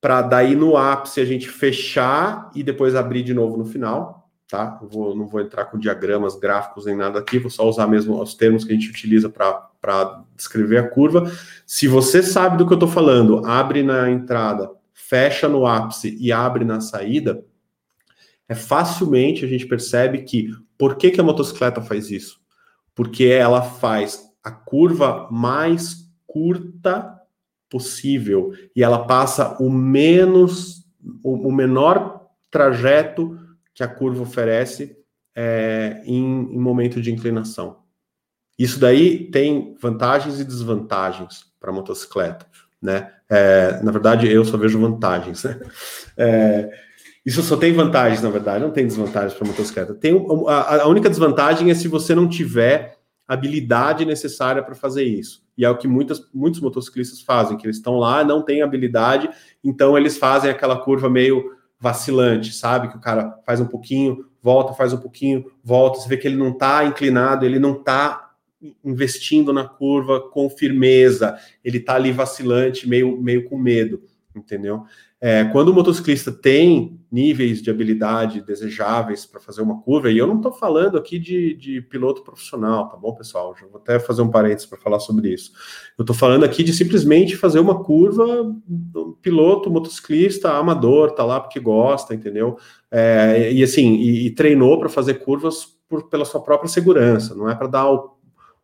para 0.00 0.22
daí 0.22 0.54
no 0.54 0.76
ápice 0.76 1.20
a 1.20 1.24
gente 1.24 1.48
fechar 1.48 2.50
e 2.54 2.62
depois 2.62 2.94
abrir 2.94 3.22
de 3.22 3.34
novo 3.34 3.56
no 3.56 3.64
final, 3.64 4.17
tá? 4.48 4.78
Eu 4.82 4.88
vou, 4.88 5.14
não 5.14 5.26
vou 5.26 5.40
entrar 5.40 5.66
com 5.66 5.78
diagramas, 5.78 6.36
gráficos 6.36 6.86
nem 6.86 6.96
nada 6.96 7.18
aqui, 7.18 7.38
vou 7.38 7.50
só 7.50 7.68
usar 7.68 7.86
mesmo 7.86 8.20
os 8.20 8.34
termos 8.34 8.64
que 8.64 8.72
a 8.72 8.74
gente 8.74 8.88
utiliza 8.88 9.28
para 9.28 10.24
descrever 10.34 10.78
a 10.78 10.88
curva. 10.88 11.30
Se 11.66 11.86
você 11.86 12.22
sabe 12.22 12.56
do 12.56 12.66
que 12.66 12.72
eu 12.72 12.76
estou 12.76 12.88
falando, 12.88 13.44
abre 13.44 13.82
na 13.82 14.10
entrada, 14.10 14.70
fecha 14.92 15.48
no 15.48 15.66
ápice 15.66 16.16
e 16.18 16.32
abre 16.32 16.64
na 16.64 16.80
saída, 16.80 17.44
é 18.48 18.54
facilmente 18.54 19.44
a 19.44 19.48
gente 19.48 19.66
percebe 19.66 20.22
que 20.22 20.50
por 20.78 20.96
que, 20.96 21.10
que 21.10 21.20
a 21.20 21.24
motocicleta 21.24 21.82
faz 21.82 22.10
isso? 22.10 22.40
Porque 22.94 23.24
ela 23.24 23.62
faz 23.62 24.32
a 24.42 24.50
curva 24.50 25.28
mais 25.30 26.08
curta 26.26 27.14
possível 27.68 28.52
e 28.74 28.82
ela 28.82 29.04
passa 29.04 29.56
o 29.60 29.70
menos, 29.70 30.86
o, 31.22 31.48
o 31.48 31.52
menor 31.52 32.26
trajeto 32.50 33.38
que 33.78 33.84
a 33.84 33.88
curva 33.88 34.24
oferece 34.24 34.96
é, 35.36 36.02
em, 36.04 36.52
em 36.52 36.58
momento 36.58 37.00
de 37.00 37.12
inclinação. 37.12 37.78
Isso 38.58 38.80
daí 38.80 39.30
tem 39.30 39.76
vantagens 39.80 40.40
e 40.40 40.44
desvantagens 40.44 41.44
para 41.60 41.70
motocicleta, 41.70 42.44
né? 42.82 43.12
É, 43.30 43.80
na 43.80 43.92
verdade, 43.92 44.28
eu 44.28 44.44
só 44.44 44.56
vejo 44.56 44.80
vantagens. 44.80 45.44
Né? 45.44 45.60
É, 46.16 46.70
isso 47.24 47.40
só 47.40 47.56
tem 47.56 47.72
vantagens, 47.72 48.20
na 48.20 48.30
verdade, 48.30 48.64
não 48.64 48.72
tem 48.72 48.84
desvantagens 48.84 49.34
para 49.34 49.46
motocicleta. 49.46 49.94
Tem, 49.94 50.12
a, 50.48 50.82
a 50.82 50.88
única 50.88 51.08
desvantagem 51.08 51.70
é 51.70 51.74
se 51.74 51.86
você 51.86 52.16
não 52.16 52.28
tiver 52.28 52.98
habilidade 53.28 54.04
necessária 54.04 54.60
para 54.60 54.74
fazer 54.74 55.04
isso. 55.04 55.46
E 55.56 55.64
é 55.64 55.70
o 55.70 55.78
que 55.78 55.86
muitas, 55.86 56.28
muitos 56.34 56.60
motociclistas 56.60 57.20
fazem, 57.20 57.56
que 57.56 57.64
eles 57.64 57.76
estão 57.76 57.96
lá, 57.96 58.24
não 58.24 58.42
têm 58.42 58.60
habilidade, 58.60 59.30
então 59.62 59.96
eles 59.96 60.18
fazem 60.18 60.50
aquela 60.50 60.80
curva 60.80 61.08
meio 61.08 61.56
vacilante, 61.80 62.52
sabe? 62.52 62.88
Que 62.88 62.96
o 62.96 63.00
cara 63.00 63.38
faz 63.44 63.60
um 63.60 63.66
pouquinho, 63.66 64.26
volta, 64.42 64.74
faz 64.74 64.92
um 64.92 64.98
pouquinho, 64.98 65.50
volta, 65.62 66.00
você 66.00 66.08
vê 66.08 66.16
que 66.16 66.26
ele 66.26 66.36
não 66.36 66.50
está 66.50 66.84
inclinado, 66.84 67.44
ele 67.44 67.58
não 67.58 67.72
está 67.72 68.32
investindo 68.84 69.52
na 69.52 69.68
curva 69.68 70.20
com 70.30 70.50
firmeza, 70.50 71.38
ele 71.64 71.78
está 71.78 71.94
ali 71.94 72.10
vacilante, 72.10 72.88
meio, 72.88 73.20
meio 73.20 73.48
com 73.48 73.56
medo, 73.56 74.02
entendeu? 74.34 74.84
É, 75.20 75.44
quando 75.46 75.70
o 75.70 75.74
motociclista 75.74 76.30
tem 76.30 77.00
níveis 77.10 77.60
de 77.60 77.70
habilidade 77.70 78.40
desejáveis 78.42 79.26
para 79.26 79.40
fazer 79.40 79.62
uma 79.62 79.80
curva, 79.80 80.10
e 80.10 80.18
eu 80.18 80.26
não 80.26 80.36
estou 80.36 80.52
falando 80.52 80.96
aqui 80.96 81.18
de, 81.18 81.54
de, 81.54 81.80
piloto 81.80 82.22
profissional, 82.22 82.88
tá 82.88 82.96
bom, 82.96 83.12
pessoal? 83.14 83.56
Já 83.58 83.66
vou 83.66 83.80
até 83.80 83.98
fazer 83.98 84.22
um 84.22 84.30
parênteses 84.30 84.66
para 84.66 84.78
falar 84.78 85.00
sobre 85.00 85.32
isso. 85.32 85.50
Eu 85.98 86.02
estou 86.02 86.14
falando 86.14 86.44
aqui 86.44 86.62
de 86.62 86.72
simplesmente 86.72 87.36
fazer 87.36 87.58
uma 87.58 87.82
curva, 87.82 88.54
piloto, 89.20 89.70
motociclista, 89.70 90.52
amador, 90.52 91.10
tá 91.12 91.24
lá 91.24 91.40
porque 91.40 91.58
gosta, 91.58 92.14
entendeu? 92.14 92.56
É, 92.90 93.52
e 93.52 93.62
assim, 93.62 93.96
e, 93.96 94.26
e 94.26 94.30
treinou 94.30 94.78
para 94.78 94.88
fazer 94.88 95.14
curvas 95.14 95.66
por, 95.88 96.08
pela 96.08 96.24
sua 96.24 96.42
própria 96.42 96.68
segurança, 96.68 97.34
não 97.34 97.50
é 97.50 97.56
para 97.56 97.66
dar 97.66 97.90
o, 97.90 98.18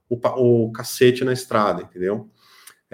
o, 0.09 0.67
o 0.67 0.73
cacete 0.73 1.25
na 1.25 1.33
estrada, 1.33 1.83
entendeu? 1.83 2.29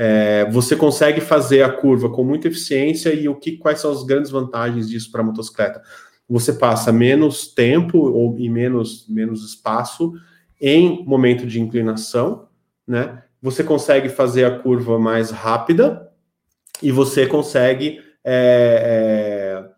É, 0.02 0.46
você 0.50 0.74
consegue 0.74 1.20
fazer 1.20 1.62
a 1.62 1.70
curva 1.70 2.08
com 2.08 2.24
muita 2.24 2.48
eficiência 2.48 3.12
e 3.12 3.28
o 3.28 3.34
que 3.34 3.58
quais 3.58 3.80
são 3.80 3.92
as 3.92 4.02
grandes 4.02 4.30
vantagens 4.30 4.88
disso 4.88 5.12
para 5.12 5.20
a 5.20 5.24
motocicleta? 5.24 5.82
Você 6.26 6.54
passa 6.54 6.90
menos 6.90 7.48
tempo 7.48 7.98
ou 7.98 8.34
e 8.38 8.48
menos, 8.48 9.06
menos 9.06 9.44
espaço 9.44 10.14
em 10.58 11.04
momento 11.04 11.46
de 11.46 11.60
inclinação, 11.60 12.48
né? 12.88 13.22
Você 13.42 13.62
consegue 13.62 14.08
fazer 14.08 14.46
a 14.46 14.58
curva 14.58 14.98
mais 14.98 15.30
rápida 15.30 16.10
e 16.82 16.90
você 16.90 17.26
consegue 17.26 18.00
é, 18.24 19.60
é, 19.66 19.70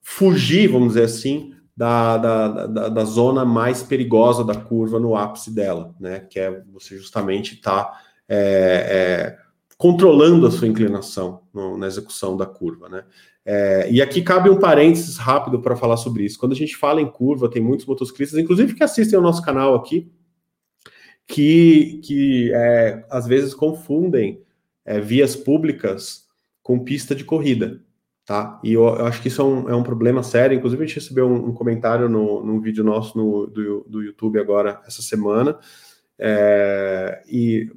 fugir, 0.00 0.68
vamos 0.68 0.94
dizer 0.94 1.04
assim, 1.04 1.54
da, 1.76 2.16
da, 2.16 2.48
da, 2.48 2.88
da, 2.88 3.04
zona 3.04 3.44
mais 3.44 3.82
perigosa 3.82 4.42
da 4.42 4.54
curva 4.54 4.98
no 4.98 5.14
ápice 5.14 5.54
dela, 5.54 5.94
né? 6.00 6.20
Que 6.20 6.40
é 6.40 6.62
você 6.72 6.96
justamente 6.96 7.56
estar 7.56 7.84
tá 7.84 8.00
é, 8.28 9.36
é, 9.36 9.38
controlando 9.76 10.46
a 10.46 10.50
sua 10.50 10.68
inclinação 10.68 11.42
no, 11.52 11.76
na 11.76 11.86
execução 11.86 12.36
da 12.36 12.46
curva, 12.46 12.88
né? 12.88 13.04
É, 13.46 13.90
e 13.90 14.00
aqui 14.00 14.22
cabe 14.22 14.48
um 14.48 14.58
parênteses 14.58 15.18
rápido 15.18 15.60
para 15.60 15.76
falar 15.76 15.98
sobre 15.98 16.24
isso. 16.24 16.38
Quando 16.38 16.52
a 16.52 16.56
gente 16.56 16.76
fala 16.76 17.00
em 17.00 17.10
curva, 17.10 17.50
tem 17.50 17.60
muitos 17.60 17.84
motociclistas, 17.84 18.38
inclusive 18.38 18.74
que 18.74 18.82
assistem 18.82 19.16
ao 19.16 19.22
nosso 19.22 19.42
canal 19.42 19.74
aqui, 19.74 20.10
que, 21.26 22.00
que 22.02 22.50
é, 22.54 23.04
às 23.10 23.26
vezes 23.26 23.54
confundem 23.54 24.42
é, 24.84 25.00
vias 25.00 25.36
públicas 25.36 26.24
com 26.62 26.82
pista 26.82 27.14
de 27.14 27.24
corrida, 27.24 27.82
tá? 28.24 28.58
E 28.64 28.72
eu, 28.72 28.82
eu 28.82 29.06
acho 29.06 29.20
que 29.20 29.28
isso 29.28 29.42
é 29.42 29.44
um, 29.44 29.68
é 29.68 29.76
um, 29.76 29.82
problema 29.82 30.22
sério. 30.22 30.56
Inclusive, 30.56 30.82
a 30.82 30.86
gente 30.86 31.00
recebeu 31.00 31.26
um, 31.26 31.48
um 31.48 31.52
comentário 31.52 32.08
no, 32.08 32.42
num 32.42 32.60
vídeo 32.60 32.82
nosso 32.82 33.16
no, 33.18 33.46
do, 33.46 33.84
do 33.88 34.02
YouTube 34.02 34.38
agora, 34.38 34.80
essa 34.86 35.02
semana, 35.02 35.58
é, 36.18 37.22
e 37.28 37.70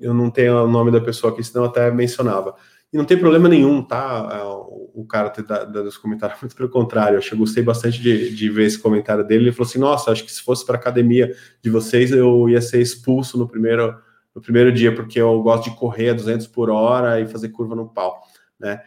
eu 0.00 0.12
não 0.12 0.30
tenho 0.30 0.64
o 0.64 0.68
nome 0.68 0.90
da 0.90 1.00
pessoa 1.00 1.32
aqui, 1.32 1.42
senão 1.42 1.64
até 1.64 1.90
mencionava. 1.90 2.54
E 2.92 2.96
não 2.96 3.04
tem 3.04 3.18
problema 3.18 3.48
nenhum, 3.48 3.82
tá? 3.82 4.28
É, 4.32 4.42
o 4.44 5.04
cara 5.08 5.28
ter 5.28 5.44
dado 5.44 5.86
esse 5.88 6.00
comentário, 6.00 6.36
muito 6.40 6.54
pelo 6.56 6.68
contrário, 6.68 7.20
eu 7.20 7.38
gostei 7.38 7.62
bastante 7.62 8.00
de, 8.00 8.34
de 8.34 8.48
ver 8.48 8.64
esse 8.64 8.78
comentário 8.78 9.24
dele. 9.24 9.44
Ele 9.44 9.52
falou 9.52 9.68
assim: 9.68 9.78
Nossa, 9.78 10.10
acho 10.10 10.24
que 10.24 10.32
se 10.32 10.42
fosse 10.42 10.64
para 10.64 10.76
academia 10.76 11.34
de 11.62 11.70
vocês, 11.70 12.10
eu 12.10 12.48
ia 12.48 12.60
ser 12.60 12.80
expulso 12.80 13.38
no 13.38 13.48
primeiro, 13.48 13.96
no 14.34 14.40
primeiro 14.40 14.72
dia, 14.72 14.94
porque 14.94 15.20
eu 15.20 15.42
gosto 15.42 15.70
de 15.70 15.76
correr 15.76 16.10
a 16.10 16.14
200 16.14 16.46
por 16.46 16.70
hora 16.70 17.20
e 17.20 17.26
fazer 17.26 17.48
curva 17.50 17.74
no 17.74 17.88
pau, 17.88 18.20
né? 18.58 18.80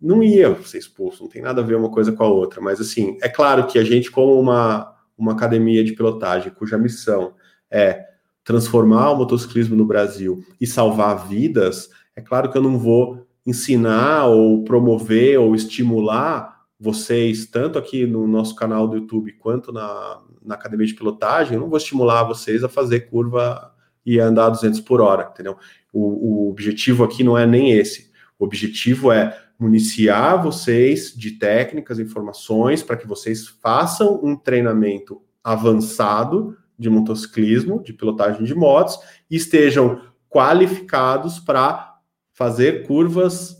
Não 0.00 0.22
ia 0.22 0.54
ser 0.64 0.78
expulso, 0.78 1.22
não 1.22 1.30
tem 1.30 1.40
nada 1.40 1.62
a 1.62 1.64
ver 1.64 1.76
uma 1.76 1.90
coisa 1.90 2.12
com 2.12 2.22
a 2.22 2.28
outra, 2.28 2.60
mas 2.60 2.78
assim, 2.78 3.16
é 3.22 3.28
claro 3.28 3.66
que 3.66 3.78
a 3.78 3.84
gente, 3.84 4.10
como 4.10 4.38
uma, 4.38 4.94
uma 5.16 5.32
academia 5.32 5.82
de 5.82 5.92
pilotagem 5.92 6.52
cuja 6.52 6.76
missão 6.76 7.34
é 7.70 8.11
transformar 8.44 9.10
o 9.10 9.16
motociclismo 9.16 9.76
no 9.76 9.84
Brasil 9.84 10.44
e 10.60 10.66
salvar 10.66 11.28
vidas, 11.28 11.88
é 12.16 12.20
claro 12.20 12.50
que 12.50 12.58
eu 12.58 12.62
não 12.62 12.78
vou 12.78 13.26
ensinar 13.46 14.26
ou 14.26 14.64
promover 14.64 15.38
ou 15.38 15.54
estimular 15.54 16.62
vocês, 16.78 17.46
tanto 17.46 17.78
aqui 17.78 18.06
no 18.06 18.26
nosso 18.26 18.54
canal 18.56 18.88
do 18.88 18.96
YouTube 18.96 19.32
quanto 19.34 19.72
na, 19.72 20.20
na 20.44 20.54
academia 20.54 20.86
de 20.86 20.94
pilotagem, 20.94 21.54
eu 21.54 21.60
não 21.60 21.68
vou 21.68 21.78
estimular 21.78 22.24
vocês 22.24 22.64
a 22.64 22.68
fazer 22.68 23.08
curva 23.08 23.72
e 24.04 24.18
andar 24.18 24.48
200 24.48 24.80
por 24.80 25.00
hora, 25.00 25.30
entendeu? 25.32 25.56
O, 25.92 26.46
o 26.46 26.50
objetivo 26.50 27.04
aqui 27.04 27.22
não 27.22 27.38
é 27.38 27.46
nem 27.46 27.72
esse. 27.72 28.10
O 28.38 28.44
objetivo 28.44 29.12
é 29.12 29.38
municiar 29.58 30.42
vocês 30.42 31.14
de 31.16 31.32
técnicas, 31.32 32.00
informações, 32.00 32.82
para 32.82 32.96
que 32.96 33.06
vocês 33.06 33.46
façam 33.46 34.20
um 34.22 34.34
treinamento 34.34 35.22
avançado 35.44 36.56
de 36.82 36.90
motociclismo, 36.90 37.82
de 37.82 37.92
pilotagem 37.92 38.44
de 38.44 38.54
motos, 38.54 38.98
estejam 39.30 40.02
qualificados 40.28 41.38
para 41.38 41.98
fazer 42.32 42.86
curvas, 42.86 43.56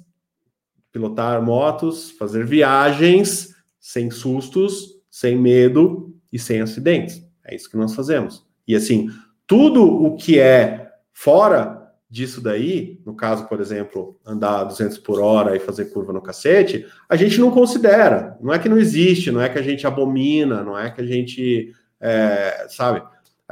pilotar 0.90 1.42
motos, 1.42 2.10
fazer 2.10 2.44
viagens 2.44 3.54
sem 3.78 4.10
sustos, 4.10 5.00
sem 5.10 5.36
medo 5.36 6.14
e 6.32 6.38
sem 6.38 6.60
acidentes. 6.60 7.22
É 7.44 7.54
isso 7.54 7.70
que 7.70 7.76
nós 7.76 7.94
fazemos. 7.94 8.44
E 8.66 8.74
assim, 8.74 9.10
tudo 9.46 9.84
o 9.84 10.16
que 10.16 10.38
é 10.38 10.92
fora 11.12 11.82
disso 12.12 12.42
daí, 12.42 13.00
no 13.06 13.14
caso, 13.14 13.48
por 13.48 13.58
exemplo, 13.58 14.20
andar 14.24 14.64
200 14.64 14.98
por 14.98 15.18
hora 15.18 15.56
e 15.56 15.60
fazer 15.60 15.86
curva 15.86 16.12
no 16.12 16.20
cacete, 16.20 16.86
a 17.08 17.16
gente 17.16 17.40
não 17.40 17.50
considera. 17.50 18.36
Não 18.40 18.52
é 18.52 18.58
que 18.58 18.68
não 18.68 18.76
existe, 18.76 19.30
não 19.30 19.40
é 19.40 19.48
que 19.48 19.58
a 19.58 19.62
gente 19.62 19.86
abomina, 19.86 20.62
não 20.62 20.78
é 20.78 20.90
que 20.90 21.00
a 21.00 21.06
gente, 21.06 21.72
é, 22.02 22.66
sabe? 22.68 23.02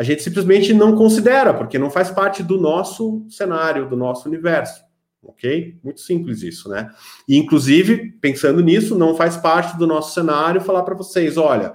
a 0.01 0.03
gente 0.03 0.23
simplesmente 0.23 0.73
não 0.73 0.97
considera, 0.97 1.53
porque 1.53 1.79
não 1.79 1.91
faz 1.91 2.11
parte 2.11 2.43
do 2.43 2.59
nosso 2.59 3.27
cenário, 3.29 3.87
do 3.87 3.99
nosso 3.99 4.27
universo. 4.27 4.83
Ok? 5.23 5.79
Muito 5.85 6.01
simples 6.01 6.43
isso, 6.43 6.71
né? 6.71 6.89
E, 7.29 7.37
inclusive, 7.37 8.13
pensando 8.19 8.63
nisso, 8.63 8.97
não 8.97 9.15
faz 9.15 9.37
parte 9.37 9.77
do 9.77 9.87
nosso 9.87 10.15
cenário 10.15 10.63
falar 10.63 10.85
para 10.85 10.95
vocês: 10.95 11.37
olha, 11.37 11.75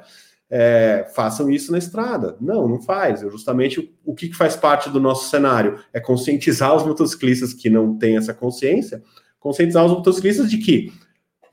é, 0.49 1.07
façam 1.13 1.51
isso 1.51 1.71
na 1.71 1.77
estrada. 1.77 2.35
Não, 2.41 2.67
não 2.67 2.81
faz. 2.81 3.21
Eu, 3.21 3.29
justamente 3.29 3.79
o, 3.79 3.89
o 4.03 4.15
que, 4.15 4.29
que 4.29 4.35
faz 4.35 4.55
parte 4.55 4.89
do 4.89 4.99
nosso 4.99 5.29
cenário 5.29 5.77
é 5.93 5.99
conscientizar 5.99 6.75
os 6.75 6.83
motociclistas 6.83 7.53
que 7.53 7.69
não 7.69 7.95
têm 7.95 8.17
essa 8.17 8.33
consciência, 8.33 9.03
conscientizar 9.39 9.85
os 9.85 9.91
motociclistas 9.91 10.49
de 10.49 10.57
que 10.57 10.91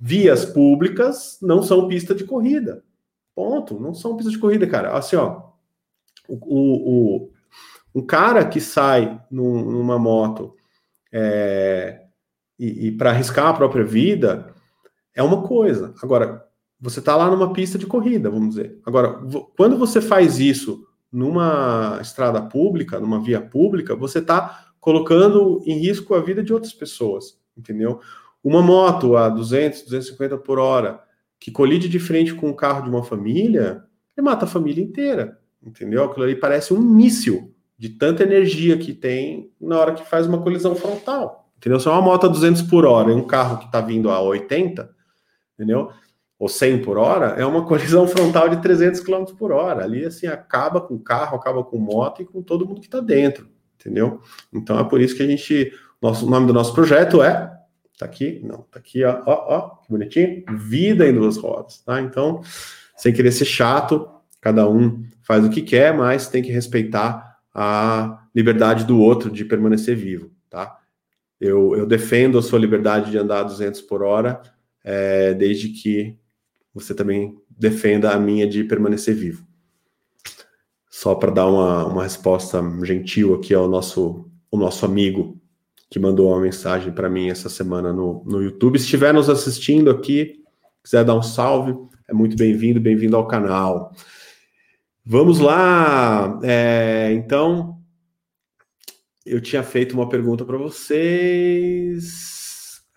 vias 0.00 0.46
públicas 0.46 1.36
não 1.42 1.62
são 1.62 1.86
pista 1.86 2.14
de 2.14 2.24
corrida. 2.24 2.82
Ponto. 3.34 3.80
Não 3.80 3.94
são 3.94 4.16
pista 4.16 4.30
de 4.30 4.38
corrida, 4.38 4.66
cara. 4.66 4.96
Assim, 4.96 5.16
ó. 5.16 5.50
O, 6.28 6.36
o, 6.36 7.30
o 7.94 8.00
um 8.00 8.06
cara 8.06 8.44
que 8.44 8.60
sai 8.60 9.20
num, 9.30 9.70
numa 9.70 9.98
moto 9.98 10.56
é, 11.12 12.02
e, 12.58 12.86
e 12.86 12.92
para 12.92 13.10
arriscar 13.10 13.48
a 13.48 13.54
própria 13.54 13.84
vida 13.84 14.54
é 15.14 15.22
uma 15.22 15.42
coisa. 15.42 15.94
Agora, 16.02 16.46
você 16.80 17.00
está 17.00 17.14
lá 17.16 17.30
numa 17.30 17.52
pista 17.52 17.78
de 17.78 17.86
corrida, 17.86 18.30
vamos 18.30 18.50
dizer. 18.50 18.80
Agora, 18.84 19.20
quando 19.56 19.76
você 19.76 20.00
faz 20.00 20.38
isso 20.38 20.86
numa 21.12 21.98
estrada 22.00 22.40
pública, 22.40 22.98
numa 22.98 23.20
via 23.20 23.40
pública, 23.40 23.94
você 23.94 24.18
está 24.18 24.72
colocando 24.80 25.62
em 25.66 25.78
risco 25.78 26.14
a 26.14 26.20
vida 26.20 26.42
de 26.42 26.52
outras 26.52 26.72
pessoas, 26.72 27.38
entendeu? 27.56 28.00
Uma 28.42 28.62
moto 28.62 29.16
a 29.16 29.28
200, 29.28 29.82
250 29.82 30.38
por 30.38 30.58
hora 30.58 31.00
que 31.42 31.50
colide 31.50 31.88
de 31.88 31.98
frente 31.98 32.32
com 32.32 32.48
o 32.48 32.54
carro 32.54 32.84
de 32.84 32.88
uma 32.88 33.02
família, 33.02 33.82
ele 34.16 34.24
mata 34.24 34.44
a 34.44 34.48
família 34.48 34.80
inteira, 34.80 35.40
entendeu? 35.60 36.04
Aquilo 36.04 36.24
ali 36.24 36.36
parece 36.36 36.72
um 36.72 36.80
míssil 36.80 37.52
de 37.76 37.88
tanta 37.88 38.22
energia 38.22 38.78
que 38.78 38.92
tem 38.92 39.50
na 39.60 39.76
hora 39.76 39.92
que 39.92 40.08
faz 40.08 40.24
uma 40.24 40.40
colisão 40.40 40.76
frontal. 40.76 41.50
Entendeu? 41.56 41.80
Se 41.80 41.88
é 41.88 41.90
uma 41.90 42.00
moto 42.00 42.26
a 42.26 42.28
200 42.28 42.62
por 42.62 42.84
hora 42.84 43.10
e 43.10 43.14
um 43.14 43.26
carro 43.26 43.58
que 43.58 43.64
está 43.64 43.80
vindo 43.80 44.08
a 44.08 44.20
80, 44.20 44.88
entendeu? 45.54 45.90
Ou 46.38 46.48
100 46.48 46.82
por 46.82 46.96
hora, 46.96 47.34
é 47.36 47.44
uma 47.44 47.66
colisão 47.66 48.06
frontal 48.06 48.48
de 48.48 48.62
300 48.62 49.00
km 49.00 49.24
por 49.36 49.50
hora. 49.50 49.82
Ali, 49.82 50.04
assim, 50.04 50.28
acaba 50.28 50.80
com 50.80 50.94
o 50.94 51.00
carro, 51.00 51.36
acaba 51.36 51.64
com 51.64 51.76
moto 51.76 52.22
e 52.22 52.24
com 52.24 52.40
todo 52.40 52.64
mundo 52.64 52.80
que 52.80 52.86
está 52.86 53.00
dentro, 53.00 53.48
entendeu? 53.80 54.20
Então 54.52 54.78
é 54.78 54.84
por 54.84 55.00
isso 55.00 55.16
que 55.16 55.24
a 55.24 55.26
gente. 55.26 55.72
Nosso, 56.00 56.24
o 56.24 56.30
nome 56.30 56.46
do 56.46 56.52
nosso 56.52 56.72
projeto 56.72 57.20
é. 57.20 57.61
Tá 58.02 58.06
aqui? 58.06 58.40
Não, 58.42 58.62
tá 58.62 58.80
aqui, 58.80 59.04
ó, 59.04 59.22
ó, 59.24 59.56
ó, 59.56 59.68
que 59.76 59.88
bonitinho. 59.88 60.42
Vida 60.58 61.08
em 61.08 61.14
duas 61.14 61.36
rodas, 61.36 61.78
tá? 61.82 62.00
Então, 62.00 62.42
sem 62.96 63.12
querer 63.12 63.30
ser 63.30 63.44
chato, 63.44 64.10
cada 64.40 64.68
um 64.68 65.04
faz 65.22 65.44
o 65.44 65.50
que 65.50 65.62
quer, 65.62 65.96
mas 65.96 66.26
tem 66.26 66.42
que 66.42 66.50
respeitar 66.50 67.38
a 67.54 68.26
liberdade 68.34 68.84
do 68.84 68.98
outro 68.98 69.30
de 69.30 69.44
permanecer 69.44 69.94
vivo, 69.96 70.32
tá? 70.50 70.80
Eu, 71.40 71.76
eu 71.76 71.86
defendo 71.86 72.38
a 72.38 72.42
sua 72.42 72.58
liberdade 72.58 73.08
de 73.08 73.18
andar 73.18 73.40
a 73.40 73.44
200 73.44 73.80
por 73.82 74.02
hora, 74.02 74.42
é, 74.82 75.32
desde 75.34 75.68
que 75.68 76.18
você 76.74 76.96
também 76.96 77.38
defenda 77.48 78.10
a 78.10 78.18
minha 78.18 78.48
de 78.48 78.64
permanecer 78.64 79.14
vivo. 79.14 79.46
Só 80.90 81.14
para 81.14 81.30
dar 81.30 81.46
uma, 81.46 81.86
uma 81.86 82.02
resposta 82.02 82.60
gentil 82.82 83.32
aqui 83.34 83.54
ao 83.54 83.68
nosso, 83.68 84.28
ao 84.52 84.58
nosso 84.58 84.84
amigo 84.84 85.40
que 85.92 85.98
mandou 86.00 86.30
uma 86.30 86.40
mensagem 86.40 86.90
para 86.90 87.10
mim 87.10 87.28
essa 87.28 87.50
semana 87.50 87.92
no, 87.92 88.24
no 88.24 88.42
YouTube. 88.42 88.78
Se 88.78 88.86
estiver 88.86 89.12
nos 89.12 89.28
assistindo 89.28 89.90
aqui, 89.90 90.42
quiser 90.82 91.04
dar 91.04 91.14
um 91.14 91.22
salve, 91.22 91.76
é 92.08 92.14
muito 92.14 92.34
bem-vindo, 92.34 92.80
bem-vindo 92.80 93.14
ao 93.14 93.28
canal. 93.28 93.94
Vamos 95.04 95.38
lá. 95.38 96.40
É, 96.42 97.12
então, 97.12 97.78
eu 99.26 99.38
tinha 99.38 99.62
feito 99.62 99.92
uma 99.92 100.08
pergunta 100.08 100.46
para 100.46 100.56
vocês. 100.56 102.00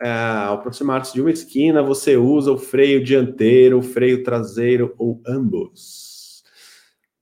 É, 0.01 0.09
ao 0.45 0.53
aproximar-se 0.53 1.13
de 1.15 1.19
uma 1.19 1.31
esquina, 1.31 1.83
você 1.83 2.15
usa 2.15 2.53
o 2.53 2.57
freio 2.57 3.03
dianteiro, 3.03 3.79
o 3.79 3.83
freio 3.83 4.23
traseiro 4.23 4.95
ou 4.97 5.21
ambos? 5.27 6.45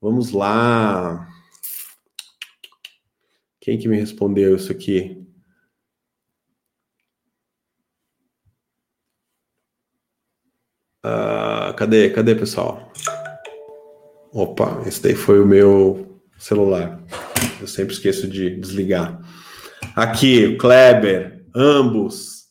Vamos 0.00 0.30
lá. 0.30 1.28
Quem 3.60 3.76
que 3.76 3.88
me 3.88 3.96
respondeu 3.96 4.54
isso 4.54 4.70
aqui? 4.70 5.24
Uh, 11.04 11.74
cadê? 11.74 12.08
Cadê, 12.08 12.34
pessoal? 12.34 12.90
Opa, 14.32 14.82
esse 14.86 15.02
daí 15.02 15.14
foi 15.14 15.38
o 15.38 15.46
meu 15.46 16.18
celular. 16.38 16.98
Eu 17.60 17.66
sempre 17.66 17.92
esqueço 17.92 18.26
de 18.26 18.56
desligar. 18.58 19.20
Aqui, 19.94 20.56
Kleber, 20.56 21.44
ambos, 21.54 22.46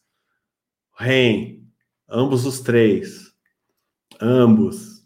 Ren, 0.95 1.63
ambos 2.07 2.45
os 2.45 2.59
três, 2.59 3.33
ambos. 4.21 5.03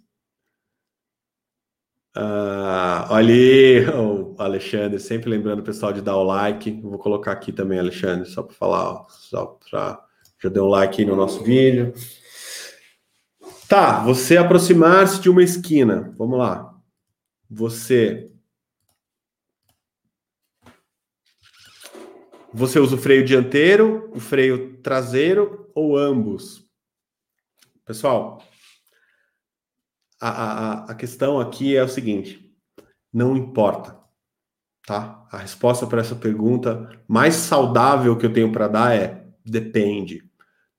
Ah, 2.14 3.08
olha 3.12 3.96
o 3.98 4.36
Alexandre, 4.38 5.00
sempre 5.00 5.30
lembrando 5.30 5.60
o 5.60 5.64
pessoal 5.64 5.94
de 5.94 6.02
dar 6.02 6.18
o 6.18 6.24
like. 6.24 6.82
vou 6.82 7.00
colocar 7.00 7.32
aqui 7.32 7.52
também, 7.52 7.80
Alexandre, 7.80 8.28
só 8.28 8.44
para 8.44 8.56
falar, 8.56 8.92
ó, 8.92 9.06
só 9.10 9.58
para 9.70 10.04
já 10.44 10.50
deu 10.50 10.66
um 10.66 10.70
like 10.70 11.02
aí 11.02 11.08
no 11.08 11.16
nosso 11.16 11.44
vídeo. 11.44 11.94
Tá, 13.68 14.04
você 14.04 14.38
aproximar-se 14.38 15.20
de 15.20 15.30
uma 15.30 15.44
esquina. 15.44 16.14
Vamos 16.18 16.38
lá. 16.40 16.74
Você 17.50 18.32
Você 22.54 22.80
usa 22.80 22.96
o 22.96 22.98
freio 22.98 23.24
dianteiro, 23.26 24.10
o 24.16 24.20
freio 24.20 24.82
traseiro 24.82 25.70
ou 25.76 25.96
ambos? 25.96 26.66
Pessoal, 27.86 28.42
a, 30.20 30.30
a, 30.30 30.92
a 30.92 30.96
questão 30.96 31.40
aqui 31.40 31.76
é 31.76 31.84
o 31.84 31.90
seguinte: 31.90 32.52
não 33.14 33.38
importa, 33.38 34.00
tá? 34.86 35.28
A 35.32 35.38
resposta 35.38 35.86
para 35.86 36.02
essa 36.02 36.16
pergunta 36.16 36.90
mais 37.08 37.36
saudável 37.36 38.18
que 38.18 38.26
eu 38.26 38.34
tenho 38.34 38.52
para 38.52 38.68
dar 38.68 38.96
é 38.96 39.28
depende. 39.46 40.28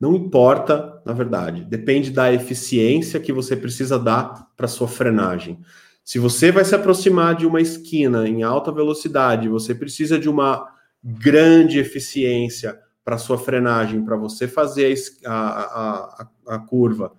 Não 0.00 0.14
importa, 0.14 1.02
na 1.04 1.12
verdade, 1.12 1.64
depende 1.64 2.10
da 2.10 2.32
eficiência 2.32 3.18
que 3.18 3.32
você 3.32 3.56
precisa 3.56 3.98
dar 3.98 4.48
para 4.56 4.68
sua 4.68 4.86
frenagem. 4.86 5.58
Se 6.04 6.18
você 6.18 6.52
vai 6.52 6.64
se 6.64 6.74
aproximar 6.74 7.34
de 7.34 7.46
uma 7.46 7.60
esquina 7.60 8.28
em 8.28 8.42
alta 8.42 8.70
velocidade, 8.72 9.48
você 9.48 9.74
precisa 9.74 10.18
de 10.18 10.28
uma 10.28 10.66
grande 11.02 11.78
eficiência 11.78 12.78
para 13.04 13.18
sua 13.18 13.38
frenagem, 13.38 14.04
para 14.04 14.16
você 14.16 14.46
fazer 14.46 14.94
a, 15.24 15.32
a, 15.32 15.94
a, 16.22 16.54
a, 16.54 16.58
curva 16.58 17.12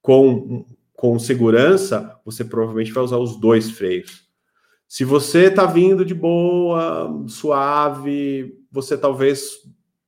com, 0.00 0.64
com 0.94 1.18
segurança, 1.18 2.18
você 2.24 2.44
provavelmente 2.44 2.92
vai 2.92 3.04
usar 3.04 3.18
os 3.18 3.38
dois 3.38 3.70
freios. 3.70 4.26
Se 4.88 5.04
você 5.04 5.44
está 5.48 5.66
vindo 5.66 6.04
de 6.04 6.14
boa, 6.14 7.24
suave, 7.28 8.54
você 8.72 8.96
talvez 8.96 9.50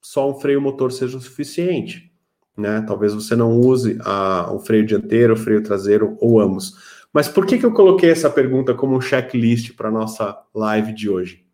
só 0.01 0.31
um 0.31 0.41
freio 0.41 0.61
motor 0.61 0.93
seja 0.93 1.17
o 1.17 1.21
suficiente. 1.21 2.11
Né? 2.57 2.83
Talvez 2.87 3.15
você 3.15 3.35
não 3.37 3.59
use 3.59 3.99
a, 4.01 4.53
o 4.53 4.61
freio 4.61 4.85
dianteiro, 4.85 5.35
o 5.35 5.37
freio 5.37 5.63
traseiro 5.63 6.17
ou 6.21 6.41
ambos. 6.41 6.75
Mas 7.13 7.29
por 7.29 7.47
que, 7.47 7.59
que 7.59 7.67
eu 7.67 7.73
coloquei 7.73 8.11
essa 8.11 8.31
pergunta 8.31 8.75
como 8.75 8.97
um 8.97 9.01
checklist 9.01 9.75
para 9.75 9.91
nossa 9.91 10.39
live 10.55 10.93
de 10.93 11.09
hoje? 11.09 11.45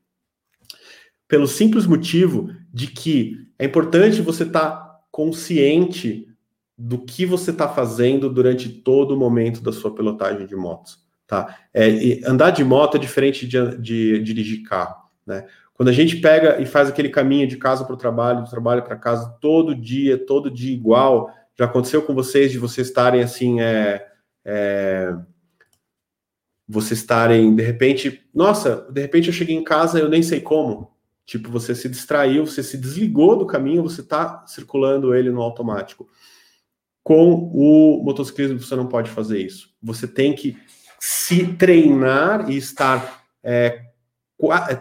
Pelo 1.28 1.46
simples 1.46 1.86
motivo 1.86 2.50
de 2.72 2.88
que 2.88 3.36
é 3.58 3.64
importante 3.64 4.20
você 4.20 4.44
estar 4.44 4.70
tá 4.70 5.00
consciente 5.10 6.28
do 6.76 6.98
que 6.98 7.24
você 7.24 7.50
está 7.50 7.68
fazendo 7.68 8.28
durante 8.28 8.68
todo 8.68 9.12
o 9.12 9.16
momento 9.16 9.62
da 9.62 9.72
sua 9.72 9.94
pilotagem 9.94 10.46
de 10.46 10.54
motos. 10.54 11.04
Tá? 11.26 11.56
É, 11.72 12.20
andar 12.26 12.50
de 12.50 12.62
moto 12.62 12.96
é 12.96 13.00
diferente 13.00 13.46
de, 13.48 13.78
de, 13.78 14.18
de 14.18 14.20
dirigir 14.20 14.62
carro. 14.62 15.06
Né? 15.26 15.46
Quando 15.76 15.90
a 15.90 15.92
gente 15.92 16.16
pega 16.16 16.60
e 16.60 16.64
faz 16.64 16.88
aquele 16.88 17.10
caminho 17.10 17.46
de 17.46 17.58
casa 17.58 17.84
para 17.84 17.94
o 17.94 17.98
trabalho, 17.98 18.42
do 18.42 18.50
trabalho 18.50 18.82
para 18.82 18.96
casa, 18.96 19.36
todo 19.40 19.74
dia, 19.74 20.16
todo 20.16 20.50
dia 20.50 20.72
igual, 20.72 21.30
já 21.54 21.66
aconteceu 21.66 22.00
com 22.00 22.14
vocês 22.14 22.50
de 22.50 22.58
vocês 22.58 22.86
estarem 22.86 23.22
assim, 23.22 23.60
é, 23.60 24.06
é, 24.42 25.14
vocês 26.66 27.00
estarem, 27.00 27.54
de 27.54 27.62
repente, 27.62 28.26
nossa, 28.34 28.88
de 28.90 29.00
repente 29.02 29.28
eu 29.28 29.34
cheguei 29.34 29.54
em 29.54 29.62
casa, 29.62 29.98
eu 29.98 30.08
nem 30.08 30.22
sei 30.22 30.40
como. 30.40 30.96
Tipo, 31.26 31.50
você 31.50 31.74
se 31.74 31.88
distraiu, 31.88 32.46
você 32.46 32.62
se 32.62 32.78
desligou 32.78 33.36
do 33.36 33.46
caminho, 33.46 33.82
você 33.82 34.00
está 34.00 34.46
circulando 34.46 35.14
ele 35.14 35.30
no 35.30 35.42
automático. 35.42 36.08
Com 37.02 37.50
o 37.52 38.02
motociclismo, 38.02 38.60
você 38.60 38.74
não 38.74 38.86
pode 38.86 39.10
fazer 39.10 39.38
isso. 39.40 39.74
Você 39.82 40.08
tem 40.08 40.34
que 40.34 40.56
se 40.98 41.52
treinar 41.54 42.50
e 42.50 42.56
estar 42.56 43.24
é, 43.42 43.85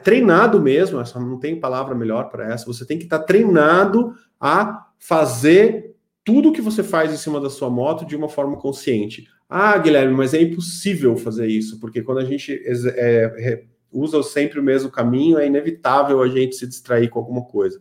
treinado 0.04 0.62
mesmo, 0.62 1.00
essa 1.00 1.20
não 1.20 1.40
tem 1.40 1.60
palavra 1.60 1.96
melhor 1.96 2.30
para 2.30 2.52
essa, 2.52 2.66
você 2.66 2.86
tem 2.86 2.98
que 2.98 3.06
estar 3.06 3.20
treinado 3.20 4.14
a 4.40 4.88
fazer 5.00 5.96
tudo 6.24 6.52
que 6.52 6.62
você 6.62 6.84
faz 6.84 7.14
em 7.14 7.18
cima 7.18 7.40
da 7.40 7.50
sua 7.50 7.70
moto 7.70 8.06
de 8.06 8.16
uma 8.16 8.28
forma 8.28 8.58
consciente. 8.58 9.28
Ah, 9.48 9.78
Guilherme, 9.78 10.14
mas 10.14 10.34
é 10.34 10.42
impossível 10.42 11.16
fazer 11.16 11.48
isso, 11.48 11.80
porque 11.80 12.02
quando 12.02 12.18
a 12.18 12.26
gente 12.26 12.60
é, 12.68 13.64
usa 13.92 14.22
sempre 14.24 14.60
o 14.60 14.64
mesmo 14.64 14.90
caminho, 14.90 15.38
é 15.38 15.48
inevitável 15.48 16.22
a 16.22 16.28
gente 16.28 16.56
se 16.56 16.68
distrair 16.68 17.10
com 17.10 17.20
alguma 17.20 17.44
coisa. 17.44 17.80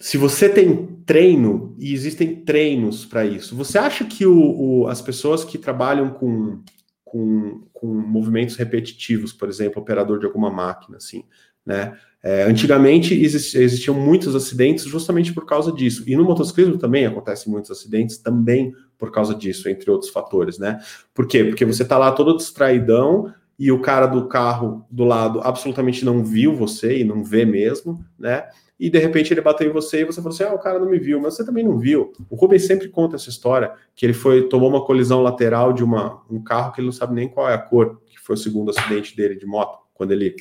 Se 0.00 0.16
você 0.16 0.48
tem 0.48 0.86
treino, 1.06 1.74
e 1.78 1.92
existem 1.92 2.34
treinos 2.36 3.04
para 3.04 3.24
isso, 3.24 3.54
você 3.54 3.78
acha 3.78 4.04
que 4.04 4.26
o, 4.26 4.82
o, 4.82 4.86
as 4.88 5.00
pessoas 5.00 5.44
que 5.44 5.58
trabalham 5.58 6.10
com, 6.10 6.62
com, 7.10 7.66
com 7.72 7.88
movimentos 7.88 8.54
repetitivos, 8.54 9.32
por 9.32 9.48
exemplo, 9.48 9.82
operador 9.82 10.20
de 10.20 10.26
alguma 10.26 10.48
máquina, 10.48 10.98
assim, 10.98 11.24
né? 11.66 11.98
É, 12.22 12.44
antigamente 12.44 13.14
existiam 13.14 13.98
muitos 13.98 14.36
acidentes 14.36 14.84
justamente 14.84 15.32
por 15.32 15.44
causa 15.44 15.72
disso. 15.72 16.04
E 16.06 16.14
no 16.14 16.22
motociclismo 16.22 16.78
também 16.78 17.06
acontecem 17.06 17.50
muitos 17.50 17.70
acidentes 17.70 18.18
também 18.18 18.72
por 18.96 19.10
causa 19.10 19.34
disso, 19.34 19.68
entre 19.68 19.90
outros 19.90 20.10
fatores, 20.10 20.56
né? 20.56 20.78
Por 21.12 21.26
quê? 21.26 21.42
Porque 21.42 21.64
você 21.64 21.84
tá 21.84 21.98
lá 21.98 22.12
todo 22.12 22.36
distraidão 22.36 23.34
e 23.60 23.70
o 23.70 23.80
cara 23.80 24.06
do 24.06 24.26
carro 24.26 24.84
do 24.90 25.04
lado 25.04 25.40
absolutamente 25.44 26.04
não 26.04 26.24
viu 26.24 26.56
você 26.56 26.98
e 26.98 27.04
não 27.04 27.22
vê 27.22 27.44
mesmo, 27.44 28.04
né? 28.18 28.48
E 28.78 28.90
de 28.90 28.98
repente 28.98 29.32
ele 29.32 29.42
bateu 29.42 29.68
em 29.68 29.72
você 29.72 30.00
e 30.00 30.04
você 30.04 30.20
falou 30.22 30.34
assim: 30.34 30.44
ah, 30.44 30.54
o 30.54 30.58
cara 30.58 30.78
não 30.78 30.90
me 30.90 30.98
viu, 30.98 31.20
mas 31.20 31.36
você 31.36 31.44
também 31.44 31.62
não 31.62 31.78
viu. 31.78 32.12
O 32.28 32.34
Rubens 32.34 32.66
sempre 32.66 32.88
conta 32.88 33.16
essa 33.16 33.28
história: 33.28 33.72
que 33.94 34.04
ele 34.04 34.14
foi 34.14 34.48
tomou 34.48 34.68
uma 34.68 34.84
colisão 34.84 35.22
lateral 35.22 35.72
de 35.72 35.84
uma, 35.84 36.22
um 36.28 36.42
carro 36.42 36.72
que 36.72 36.80
ele 36.80 36.86
não 36.86 36.92
sabe 36.92 37.14
nem 37.14 37.28
qual 37.28 37.48
é 37.48 37.54
a 37.54 37.58
cor, 37.58 38.00
que 38.06 38.18
foi 38.18 38.34
o 38.34 38.38
segundo 38.38 38.70
acidente 38.70 39.14
dele 39.14 39.36
de 39.36 39.46
moto, 39.46 39.78
quando 39.94 40.12
ele 40.12 40.34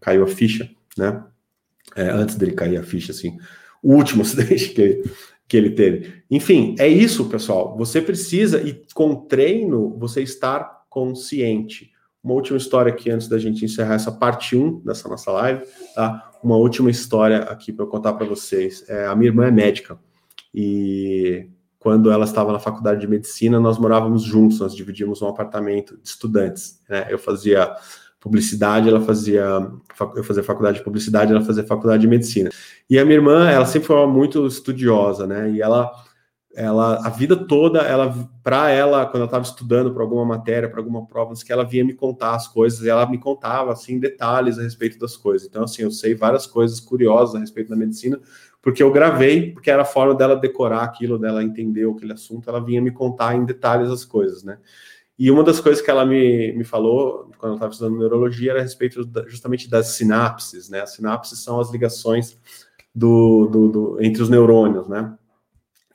caiu 0.00 0.24
a 0.24 0.26
ficha 0.26 0.68
né? 0.96 1.22
É, 1.94 2.08
antes 2.08 2.36
dele 2.36 2.52
cair 2.52 2.76
a 2.78 2.82
ficha, 2.82 3.12
assim, 3.12 3.36
o 3.82 3.94
último 3.94 4.22
acidente 4.24 4.70
que 4.70 4.80
ele, 4.80 5.10
que 5.46 5.56
ele 5.56 5.70
teve. 5.70 6.22
Enfim, 6.30 6.74
é 6.78 6.88
isso, 6.88 7.28
pessoal. 7.28 7.76
Você 7.76 8.00
precisa, 8.00 8.60
e 8.62 8.82
com 8.94 9.14
treino, 9.14 9.96
você 9.98 10.22
estar 10.22 10.84
consciente. 10.88 11.92
Uma 12.26 12.34
última 12.34 12.58
história 12.58 12.92
aqui, 12.92 13.08
antes 13.08 13.28
da 13.28 13.38
gente 13.38 13.64
encerrar 13.64 13.94
essa 13.94 14.10
parte 14.10 14.56
1 14.56 14.80
dessa 14.80 15.08
nossa 15.08 15.30
live, 15.30 15.64
tá? 15.94 16.32
Uma 16.42 16.56
última 16.56 16.90
história 16.90 17.44
aqui 17.44 17.72
para 17.72 17.84
eu 17.84 17.88
contar 17.88 18.14
para 18.14 18.26
vocês. 18.26 18.84
É, 18.88 19.06
a 19.06 19.14
minha 19.14 19.30
irmã 19.30 19.46
é 19.46 19.50
médica, 19.52 19.96
e 20.52 21.48
quando 21.78 22.10
ela 22.10 22.24
estava 22.24 22.52
na 22.52 22.58
faculdade 22.58 23.00
de 23.00 23.06
medicina, 23.06 23.60
nós 23.60 23.78
morávamos 23.78 24.24
juntos, 24.24 24.58
nós 24.58 24.74
dividíamos 24.74 25.22
um 25.22 25.28
apartamento 25.28 25.96
de 25.98 26.08
estudantes. 26.08 26.80
Né? 26.88 27.06
Eu 27.08 27.18
fazia 27.18 27.72
publicidade, 28.18 28.88
ela 28.88 29.00
fazia, 29.00 29.44
eu 30.16 30.24
fazia 30.24 30.42
faculdade 30.42 30.78
de 30.78 30.84
publicidade, 30.84 31.30
ela 31.30 31.44
fazia 31.44 31.62
faculdade 31.62 32.00
de 32.00 32.08
medicina. 32.08 32.50
E 32.90 32.98
a 32.98 33.04
minha 33.04 33.18
irmã, 33.18 33.48
ela 33.48 33.66
sempre 33.66 33.86
foi 33.86 34.04
muito 34.08 34.44
estudiosa, 34.48 35.28
né? 35.28 35.48
E 35.52 35.62
ela, 35.62 35.92
ela 36.56 37.06
a 37.06 37.10
vida 37.10 37.36
toda, 37.36 37.80
ela, 37.80 38.28
para 38.42 38.70
ela, 38.70 39.04
quando 39.04 39.20
eu 39.20 39.26
estava 39.26 39.44
estudando 39.44 39.92
para 39.92 40.02
alguma 40.02 40.24
matéria, 40.24 40.70
para 40.70 40.80
alguma 40.80 41.06
prova, 41.06 41.34
que 41.34 41.52
ela 41.52 41.64
vinha 41.64 41.84
me 41.84 41.92
contar 41.92 42.34
as 42.34 42.48
coisas, 42.48 42.80
e 42.80 42.88
ela 42.88 43.06
me 43.06 43.18
contava 43.18 43.72
assim 43.72 44.00
detalhes 44.00 44.58
a 44.58 44.62
respeito 44.62 44.98
das 44.98 45.18
coisas. 45.18 45.46
Então, 45.46 45.64
assim, 45.64 45.82
eu 45.82 45.90
sei 45.90 46.14
várias 46.14 46.46
coisas 46.46 46.80
curiosas 46.80 47.34
a 47.34 47.38
respeito 47.40 47.68
da 47.68 47.76
medicina, 47.76 48.18
porque 48.62 48.82
eu 48.82 48.90
gravei, 48.90 49.52
porque 49.52 49.70
era 49.70 49.82
a 49.82 49.84
forma 49.84 50.14
dela 50.14 50.34
decorar 50.34 50.82
aquilo, 50.82 51.18
dela 51.18 51.44
entender 51.44 51.86
aquele 51.86 52.14
assunto, 52.14 52.48
ela 52.48 52.64
vinha 52.64 52.80
me 52.80 52.90
contar 52.90 53.36
em 53.36 53.44
detalhes 53.44 53.90
as 53.90 54.04
coisas, 54.04 54.42
né? 54.42 54.56
E 55.18 55.30
uma 55.30 55.44
das 55.44 55.60
coisas 55.60 55.84
que 55.84 55.90
ela 55.90 56.06
me, 56.06 56.52
me 56.54 56.64
falou, 56.64 57.30
quando 57.38 57.52
eu 57.52 57.56
estava 57.56 57.72
estudando 57.72 57.98
neurologia, 57.98 58.52
era 58.52 58.60
a 58.60 58.62
respeito 58.62 59.04
da, 59.04 59.28
justamente 59.28 59.68
das 59.68 59.88
sinapses, 59.88 60.70
né? 60.70 60.80
As 60.80 60.94
sinapses 60.94 61.38
são 61.38 61.60
as 61.60 61.70
ligações 61.70 62.38
do, 62.94 63.46
do, 63.46 63.68
do 63.68 64.02
entre 64.02 64.22
os 64.22 64.30
neurônios, 64.30 64.88
né? 64.88 65.14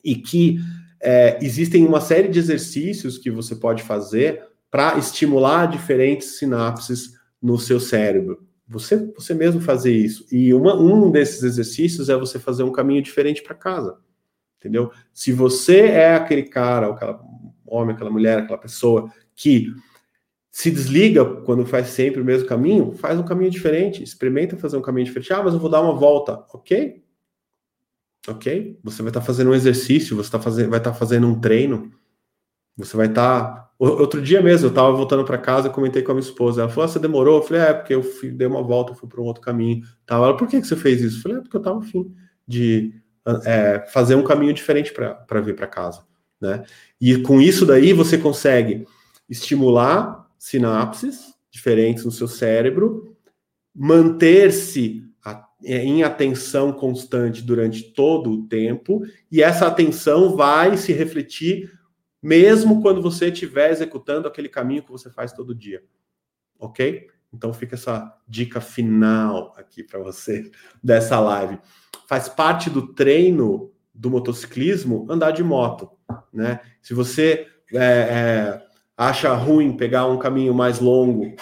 E 0.04 0.16
que 0.16 0.60
é, 1.00 1.40
existem 1.42 1.86
uma 1.86 2.00
série 2.00 2.28
de 2.28 2.40
exercícios 2.40 3.18
que 3.18 3.32
você 3.32 3.56
pode 3.56 3.84
fazer 3.84 4.44
para 4.70 4.98
estimular 4.98 5.66
diferentes 5.66 6.38
sinapses 6.38 7.14
no 7.42 7.58
seu 7.58 7.80
cérebro. 7.80 8.48
Você, 8.68 9.12
você 9.14 9.34
mesmo 9.34 9.60
fazer 9.60 9.94
isso. 9.94 10.26
E 10.32 10.54
uma, 10.54 10.76
um 10.76 11.12
desses 11.12 11.44
exercícios 11.44 12.08
é 12.08 12.16
você 12.16 12.40
fazer 12.40 12.64
um 12.64 12.72
caminho 12.72 13.02
diferente 13.02 13.44
para 13.44 13.54
casa. 13.54 13.98
Entendeu? 14.60 14.92
Se 15.14 15.34
você 15.34 15.80
é 15.80 16.16
aquele 16.16 16.44
cara, 16.44 16.88
aquela 16.88 17.20
homem, 17.66 17.96
aquela 17.96 18.12
mulher, 18.12 18.40
aquela 18.40 18.60
pessoa 18.60 19.12
que 19.36 19.74
se 20.52 20.70
desliga 20.70 21.26
quando 21.26 21.66
faz 21.66 21.88
sempre 21.88 22.22
o 22.22 22.26
mesmo 22.26 22.48
caminho, 22.48 22.92
faz 22.94 23.18
um 23.18 23.24
caminho 23.24 23.50
diferente, 23.50 24.04
experimenta 24.04 24.56
fazer 24.56 24.78
um 24.78 24.82
caminho 24.82 25.06
diferente. 25.06 25.34
Ah, 25.34 25.42
mas 25.42 25.54
eu 25.54 25.60
vou 25.60 25.70
dar 25.70 25.82
uma 25.82 25.96
volta, 25.96 26.46
ok? 26.54 27.01
Ok? 28.28 28.80
Você 28.84 29.02
vai 29.02 29.10
estar 29.10 29.20
tá 29.20 29.26
fazendo 29.26 29.52
um 29.52 29.54
exercício, 29.56 30.16
você 30.16 30.30
tá 30.30 30.40
fazendo, 30.40 30.70
vai 30.70 30.80
estar 30.80 30.92
tá 30.92 30.98
fazendo 30.98 31.28
um 31.28 31.40
treino, 31.40 31.92
você 32.78 32.96
vai 32.96 33.08
estar. 33.08 33.44
Tá... 33.44 33.72
Outro 33.80 34.22
dia 34.22 34.42
mesmo, 34.44 34.68
eu 34.68 34.70
estava 34.70 34.92
voltando 34.92 35.26
para 35.26 35.40
casa 35.40 35.68
e 35.68 35.72
comentei 35.72 36.04
com 36.04 36.12
a 36.12 36.16
minha 36.16 36.26
esposa. 36.26 36.62
Ela 36.62 36.70
falou: 36.70 36.86
ah, 36.86 36.88
você 36.88 37.00
demorou? 37.00 37.38
Eu 37.38 37.44
falei: 37.44 37.62
é, 37.64 37.74
porque 37.74 37.96
eu 37.96 38.04
fui, 38.04 38.30
dei 38.30 38.48
uma 38.48 38.62
volta, 38.62 38.94
fui 38.94 39.10
para 39.10 39.22
um 39.22 39.26
outro 39.26 39.42
caminho. 39.42 39.84
Ela, 40.08 40.38
por 40.38 40.48
que, 40.48 40.62
que 40.62 40.68
você 40.68 40.76
fez 40.76 41.02
isso? 41.02 41.18
Eu 41.18 41.22
falei: 41.22 41.38
é, 41.38 41.42
porque 41.42 41.58
eu 41.58 41.62
estava 41.62 41.80
afim 41.80 42.14
de 42.48 42.94
é, 43.46 43.86
fazer 43.92 44.16
um 44.16 44.24
caminho 44.24 44.54
diferente 44.54 44.94
para 44.94 45.42
vir 45.42 45.56
para 45.56 45.68
casa. 45.68 46.04
Né? 46.40 46.64
E 47.00 47.18
com 47.20 47.40
isso 47.40 47.66
daí 47.66 47.94
você 47.94 48.18
consegue 48.18 48.86
estimular 49.30 50.28
sinapses 50.38 51.34
diferentes 51.52 52.04
no 52.04 52.12
seu 52.12 52.28
cérebro, 52.28 53.16
manter-se 53.76 55.04
em 55.64 56.04
atenção 56.04 56.72
constante 56.72 57.42
durante 57.42 57.84
todo 57.94 58.32
o 58.32 58.48
tempo, 58.48 59.02
e 59.32 59.44
essa 59.44 59.68
atenção 59.68 60.36
vai 60.36 60.78
se 60.78 60.92
refletir 60.92 61.72
mesmo 62.22 62.82
quando 62.82 63.02
você 63.02 63.30
estiver 63.30 63.72
executando 63.72 64.28
aquele 64.28 64.48
caminho 64.48 64.84
que 64.84 64.92
você 64.92 65.10
faz 65.10 65.34
todo 65.34 65.56
dia. 65.56 65.84
Ok? 66.60 67.08
Então 67.34 67.54
fica 67.54 67.76
essa 67.76 68.14
dica 68.28 68.62
final 68.62 69.56
aqui 69.58 69.84
para 69.84 70.00
você 70.00 70.52
dessa 70.84 71.20
live. 71.20 71.60
Faz 72.08 72.30
parte 72.30 72.70
do 72.70 72.94
treino 72.94 73.72
do 73.94 74.10
motociclismo 74.10 75.08
andar 75.10 75.32
de 75.32 75.44
moto, 75.44 75.90
né? 76.32 76.60
Se 76.82 76.94
você 76.94 77.48
é, 77.74 77.78
é, 77.78 78.68
acha 78.98 79.34
ruim 79.34 79.76
pegar 79.76 80.08
um 80.08 80.18
caminho 80.18 80.54
mais 80.54 80.80
longo, 80.80 81.36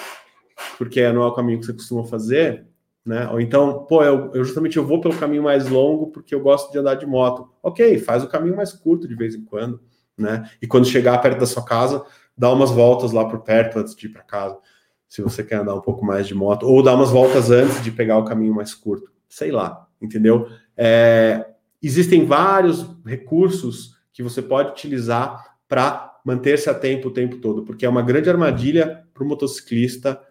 porque 0.78 1.12
não 1.12 1.24
é 1.24 1.28
o 1.28 1.34
caminho 1.34 1.60
que 1.60 1.66
você 1.66 1.74
costuma 1.74 2.06
fazer, 2.06 2.69
né? 3.10 3.28
Ou 3.32 3.42
então, 3.42 3.86
pô, 3.86 4.04
eu, 4.04 4.32
eu, 4.36 4.46
justamente 4.46 4.78
eu 4.78 4.86
vou 4.86 5.02
pelo 5.02 5.18
caminho 5.18 5.42
mais 5.42 5.68
longo 5.68 6.12
porque 6.12 6.36
eu 6.36 6.40
gosto 6.40 6.72
de 6.72 6.78
andar 6.78 6.94
de 6.94 7.08
moto. 7.08 7.50
Ok, 7.64 7.98
faz 7.98 8.24
o 8.24 8.28
caminho 8.28 8.56
mais 8.56 8.72
curto 8.72 9.08
de 9.08 9.16
vez 9.16 9.34
em 9.34 9.44
quando, 9.44 9.82
né? 10.16 10.48
E 10.62 10.68
quando 10.68 10.86
chegar 10.86 11.18
perto 11.18 11.40
da 11.40 11.48
sua 11.48 11.66
casa, 11.66 12.06
dá 12.38 12.54
umas 12.54 12.70
voltas 12.70 13.12
lá 13.12 13.28
por 13.28 13.40
perto 13.40 13.80
antes 13.80 13.96
de 13.96 14.06
ir 14.06 14.10
para 14.10 14.22
casa, 14.22 14.60
se 15.08 15.24
você 15.24 15.44
quer 15.44 15.56
andar 15.56 15.74
um 15.74 15.82
pouco 15.82 16.06
mais 16.06 16.28
de 16.28 16.36
moto, 16.36 16.68
ou 16.68 16.84
dá 16.84 16.94
umas 16.94 17.10
voltas 17.10 17.50
antes 17.50 17.84
de 17.84 17.90
pegar 17.90 18.16
o 18.20 18.26
caminho 18.26 18.54
mais 18.54 18.76
curto, 18.76 19.12
sei 19.28 19.50
lá, 19.50 19.88
entendeu? 20.00 20.48
É, 20.78 21.48
existem 21.82 22.28
vários 22.28 22.86
recursos 23.04 23.96
que 24.14 24.22
você 24.22 24.40
pode 24.40 24.70
utilizar 24.70 25.58
para 25.68 26.16
manter-se 26.24 26.70
a 26.70 26.76
tempo 26.76 27.08
o 27.08 27.12
tempo 27.12 27.38
todo, 27.38 27.64
porque 27.64 27.88
é 27.88 27.90
uma 27.90 28.04
grande 28.04 28.30
armadilha 28.30 29.04
para 29.16 29.24
o 29.24 29.28
motociclista 29.28 30.22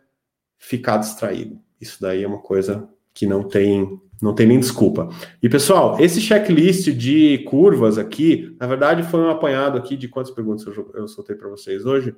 ficar 0.56 0.98
distraído. 0.98 1.58
Isso 1.80 2.00
daí 2.00 2.22
é 2.22 2.28
uma 2.28 2.40
coisa 2.40 2.88
que 3.14 3.26
não 3.26 3.42
tem 3.42 4.00
não 4.20 4.34
tem 4.34 4.48
nem 4.48 4.58
desculpa. 4.58 5.08
E 5.40 5.48
pessoal, 5.48 5.96
esse 6.00 6.20
checklist 6.20 6.88
de 6.90 7.38
curvas 7.46 7.98
aqui, 7.98 8.56
na 8.58 8.66
verdade, 8.66 9.04
foi 9.04 9.20
um 9.20 9.30
apanhado 9.30 9.78
aqui 9.78 9.96
de 9.96 10.08
quantas 10.08 10.32
perguntas 10.32 10.66
eu, 10.66 10.90
eu 10.92 11.06
soltei 11.06 11.36
para 11.36 11.48
vocês 11.48 11.86
hoje. 11.86 12.16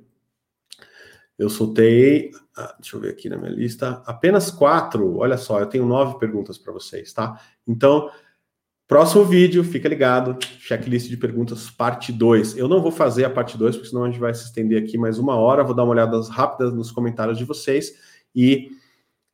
Eu 1.38 1.50
soltei, 1.50 2.30
ah, 2.56 2.74
deixa 2.80 2.96
eu 2.96 3.00
ver 3.00 3.10
aqui 3.10 3.28
na 3.28 3.36
minha 3.36 3.50
lista, 3.50 4.02
apenas 4.06 4.50
quatro. 4.50 5.18
Olha 5.18 5.36
só, 5.36 5.60
eu 5.60 5.66
tenho 5.66 5.84
nove 5.84 6.18
perguntas 6.18 6.56
para 6.56 6.72
vocês, 6.72 7.12
tá? 7.12 7.38
Então, 7.66 8.10
Próximo 8.90 9.24
vídeo, 9.24 9.62
fica 9.62 9.88
ligado, 9.88 10.36
checklist 10.58 11.08
de 11.08 11.16
perguntas, 11.16 11.70
parte 11.70 12.12
2. 12.12 12.56
Eu 12.56 12.66
não 12.66 12.82
vou 12.82 12.90
fazer 12.90 13.24
a 13.24 13.30
parte 13.30 13.56
2, 13.56 13.76
porque 13.76 13.88
senão 13.88 14.02
a 14.02 14.10
gente 14.10 14.18
vai 14.18 14.34
se 14.34 14.46
estender 14.46 14.82
aqui 14.82 14.98
mais 14.98 15.16
uma 15.16 15.36
hora. 15.36 15.62
Vou 15.62 15.76
dar 15.76 15.84
uma 15.84 15.92
olhada 15.92 16.20
rápida 16.22 16.72
nos 16.72 16.90
comentários 16.90 17.38
de 17.38 17.44
vocês 17.44 17.92
e 18.34 18.68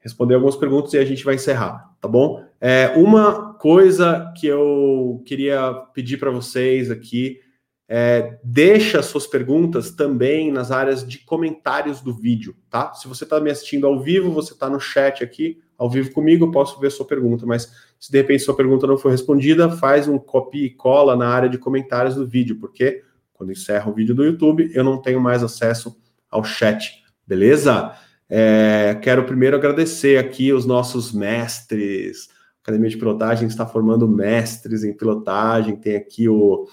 responder 0.07 0.34
algumas 0.34 0.54
perguntas 0.54 0.94
e 0.94 0.98
a 0.98 1.04
gente 1.04 1.24
vai 1.24 1.34
encerrar, 1.34 1.92
tá 2.00 2.07
bom? 2.07 2.40
É, 2.61 2.92
uma 2.96 3.54
coisa 3.54 4.32
que 4.36 4.46
eu 4.46 5.20
queria 5.26 5.74
pedir 5.92 6.16
para 6.16 6.30
vocês 6.30 6.92
aqui 6.92 7.40
é, 7.88 8.38
deixa 8.42 9.02
suas 9.02 9.26
perguntas 9.26 9.90
também 9.90 10.52
nas 10.52 10.70
áreas 10.70 11.07
de 11.07 11.18
comentários 11.18 12.00
do 12.00 12.14
vídeo, 12.14 12.57
tá? 12.70 12.94
Se 12.94 13.09
você 13.09 13.24
está 13.24 13.40
me 13.40 13.50
assistindo 13.50 13.86
ao 13.86 14.00
vivo, 14.00 14.30
você 14.30 14.52
está 14.52 14.70
no 14.70 14.78
chat 14.78 15.24
aqui, 15.24 15.61
ao 15.76 15.90
vivo 15.90 16.12
comigo, 16.12 16.46
eu 16.46 16.50
posso 16.52 16.78
ver 16.78 16.90
sua 16.90 17.07
pergunta, 17.07 17.44
mas 17.44 17.70
se 17.98 18.11
de 18.11 18.18
repente 18.18 18.44
sua 18.44 18.57
pergunta 18.57 18.86
não 18.86 18.96
foi 18.96 19.11
respondida, 19.11 19.70
faz 19.70 20.07
um 20.07 20.18
copy 20.18 20.66
e 20.66 20.70
cola 20.70 21.16
na 21.16 21.28
área 21.28 21.48
de 21.48 21.59
comentários 21.59 22.14
do 22.14 22.26
vídeo, 22.26 22.57
porque 22.61 23.02
quando 23.32 23.52
encerra 23.52 23.90
o 23.90 23.94
vídeo 23.94 24.14
do 24.14 24.24
YouTube, 24.24 24.70
eu 24.72 24.84
não 24.84 25.02
tenho 25.02 25.20
mais 25.20 25.42
acesso 25.42 25.96
ao 26.30 26.44
chat, 26.44 27.04
beleza? 27.26 27.92
É, 28.29 28.99
quero 29.03 29.24
primeiro 29.24 29.57
agradecer 29.57 30.18
aqui 30.18 30.53
os 30.53 30.66
nossos 30.66 31.12
mestres. 31.12 32.29
A 32.29 32.62
Academia 32.62 32.91
de 32.91 32.97
Pilotagem 32.97 33.47
está 33.47 33.66
formando 33.66 34.09
mestres 34.09 34.85
em 34.85 34.97
pilotagem. 34.97 35.77
Tem 35.77 35.97
aqui 35.97 36.29
o, 36.29 36.66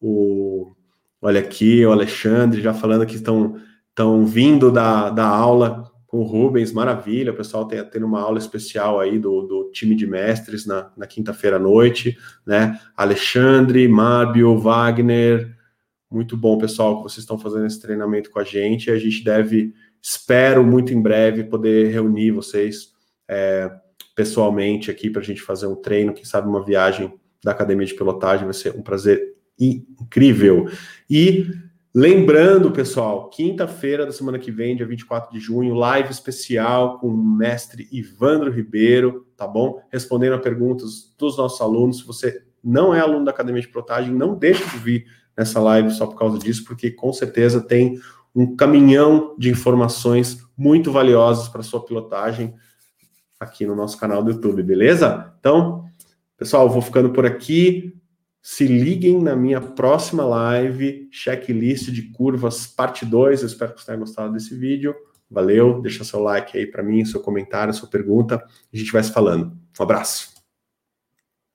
o 0.00 0.72
olha 1.20 1.40
aqui, 1.40 1.84
o 1.84 1.92
Alexandre 1.92 2.62
já 2.62 2.72
falando 2.72 3.06
que 3.06 3.16
estão, 3.16 3.60
estão 3.88 4.24
vindo 4.24 4.70
da, 4.70 5.10
da 5.10 5.26
aula 5.26 5.90
com 6.06 6.18
o 6.18 6.24
Rubens, 6.24 6.72
maravilha. 6.72 7.32
O 7.32 7.36
pessoal 7.36 7.66
tem 7.66 7.82
tendo 7.84 8.06
uma 8.06 8.20
aula 8.20 8.38
especial 8.38 8.98
aí 8.98 9.18
do, 9.18 9.42
do 9.42 9.70
time 9.72 9.94
de 9.94 10.06
mestres 10.06 10.66
na, 10.66 10.90
na 10.96 11.06
quinta-feira 11.06 11.56
à 11.56 11.58
noite, 11.60 12.16
né? 12.44 12.80
Alexandre, 12.96 13.86
Mábio, 13.86 14.58
Wagner, 14.58 15.56
muito 16.10 16.36
bom, 16.36 16.58
pessoal, 16.58 16.96
que 16.96 17.04
vocês 17.04 17.18
estão 17.18 17.38
fazendo 17.38 17.66
esse 17.66 17.80
treinamento 17.80 18.30
com 18.30 18.40
a 18.40 18.44
gente. 18.44 18.90
A 18.90 18.98
gente 18.98 19.22
deve, 19.22 19.72
espero 20.02 20.64
muito 20.64 20.92
em 20.92 21.00
breve, 21.00 21.44
poder 21.44 21.92
reunir 21.92 22.30
vocês 22.30 22.92
é, 23.28 23.70
pessoalmente 24.14 24.90
aqui 24.90 25.10
para 25.10 25.20
a 25.20 25.24
gente 25.24 25.42
fazer 25.42 25.66
um 25.66 25.76
treino, 25.76 26.12
quem 26.12 26.24
sabe 26.24 26.48
uma 26.48 26.64
viagem 26.64 27.12
da 27.42 27.52
academia 27.52 27.86
de 27.86 27.94
pilotagem, 27.94 28.44
vai 28.44 28.54
ser 28.54 28.74
um 28.76 28.82
prazer 28.82 29.34
incrível. 29.58 30.68
E 31.08 31.46
Lembrando, 31.92 32.70
pessoal, 32.70 33.28
quinta-feira 33.30 34.06
da 34.06 34.12
semana 34.12 34.38
que 34.38 34.52
vem, 34.52 34.76
dia 34.76 34.86
24 34.86 35.32
de 35.32 35.40
junho, 35.40 35.74
live 35.74 36.08
especial 36.08 37.00
com 37.00 37.08
o 37.08 37.16
mestre 37.16 37.88
Ivandro 37.90 38.48
Ribeiro, 38.48 39.26
tá 39.36 39.44
bom? 39.44 39.82
Respondendo 39.90 40.34
a 40.34 40.38
perguntas 40.38 41.12
dos 41.18 41.36
nossos 41.36 41.60
alunos. 41.60 41.98
Se 41.98 42.06
você 42.06 42.44
não 42.62 42.94
é 42.94 43.00
aluno 43.00 43.24
da 43.24 43.32
Academia 43.32 43.60
de 43.60 43.66
Pilotagem, 43.66 44.14
não 44.14 44.36
deixe 44.36 44.62
de 44.70 44.76
vir 44.76 45.06
nessa 45.36 45.58
live 45.58 45.90
só 45.90 46.06
por 46.06 46.16
causa 46.16 46.38
disso, 46.38 46.64
porque 46.64 46.92
com 46.92 47.12
certeza 47.12 47.60
tem 47.60 47.98
um 48.34 48.54
caminhão 48.56 49.34
de 49.38 49.50
informações 49.50 50.38
muito 50.56 50.92
valiosas 50.92 51.48
para 51.48 51.62
sua 51.62 51.84
pilotagem 51.84 52.54
aqui 53.38 53.64
no 53.64 53.74
nosso 53.74 53.98
canal 53.98 54.22
do 54.22 54.32
YouTube, 54.32 54.62
beleza? 54.62 55.32
Então, 55.40 55.86
pessoal, 56.36 56.68
vou 56.68 56.82
ficando 56.82 57.10
por 57.10 57.24
aqui. 57.24 57.96
Se 58.42 58.66
liguem 58.66 59.20
na 59.20 59.34
minha 59.34 59.60
próxima 59.60 60.24
live, 60.24 61.08
checklist 61.10 61.90
de 61.90 62.02
curvas, 62.10 62.66
parte 62.66 63.04
2. 63.04 63.40
Eu 63.40 63.46
espero 63.46 63.72
que 63.72 63.78
vocês 63.78 63.86
tenham 63.86 64.00
gostado 64.00 64.32
desse 64.32 64.54
vídeo. 64.54 64.94
Valeu, 65.30 65.80
deixa 65.80 66.04
seu 66.04 66.20
like 66.20 66.58
aí 66.58 66.66
para 66.66 66.82
mim, 66.82 67.04
seu 67.04 67.20
comentário, 67.20 67.72
sua 67.72 67.88
pergunta. 67.88 68.42
A 68.72 68.76
gente 68.76 68.92
vai 68.92 69.02
se 69.02 69.12
falando. 69.12 69.56
Um 69.78 69.82
abraço. 69.82 70.39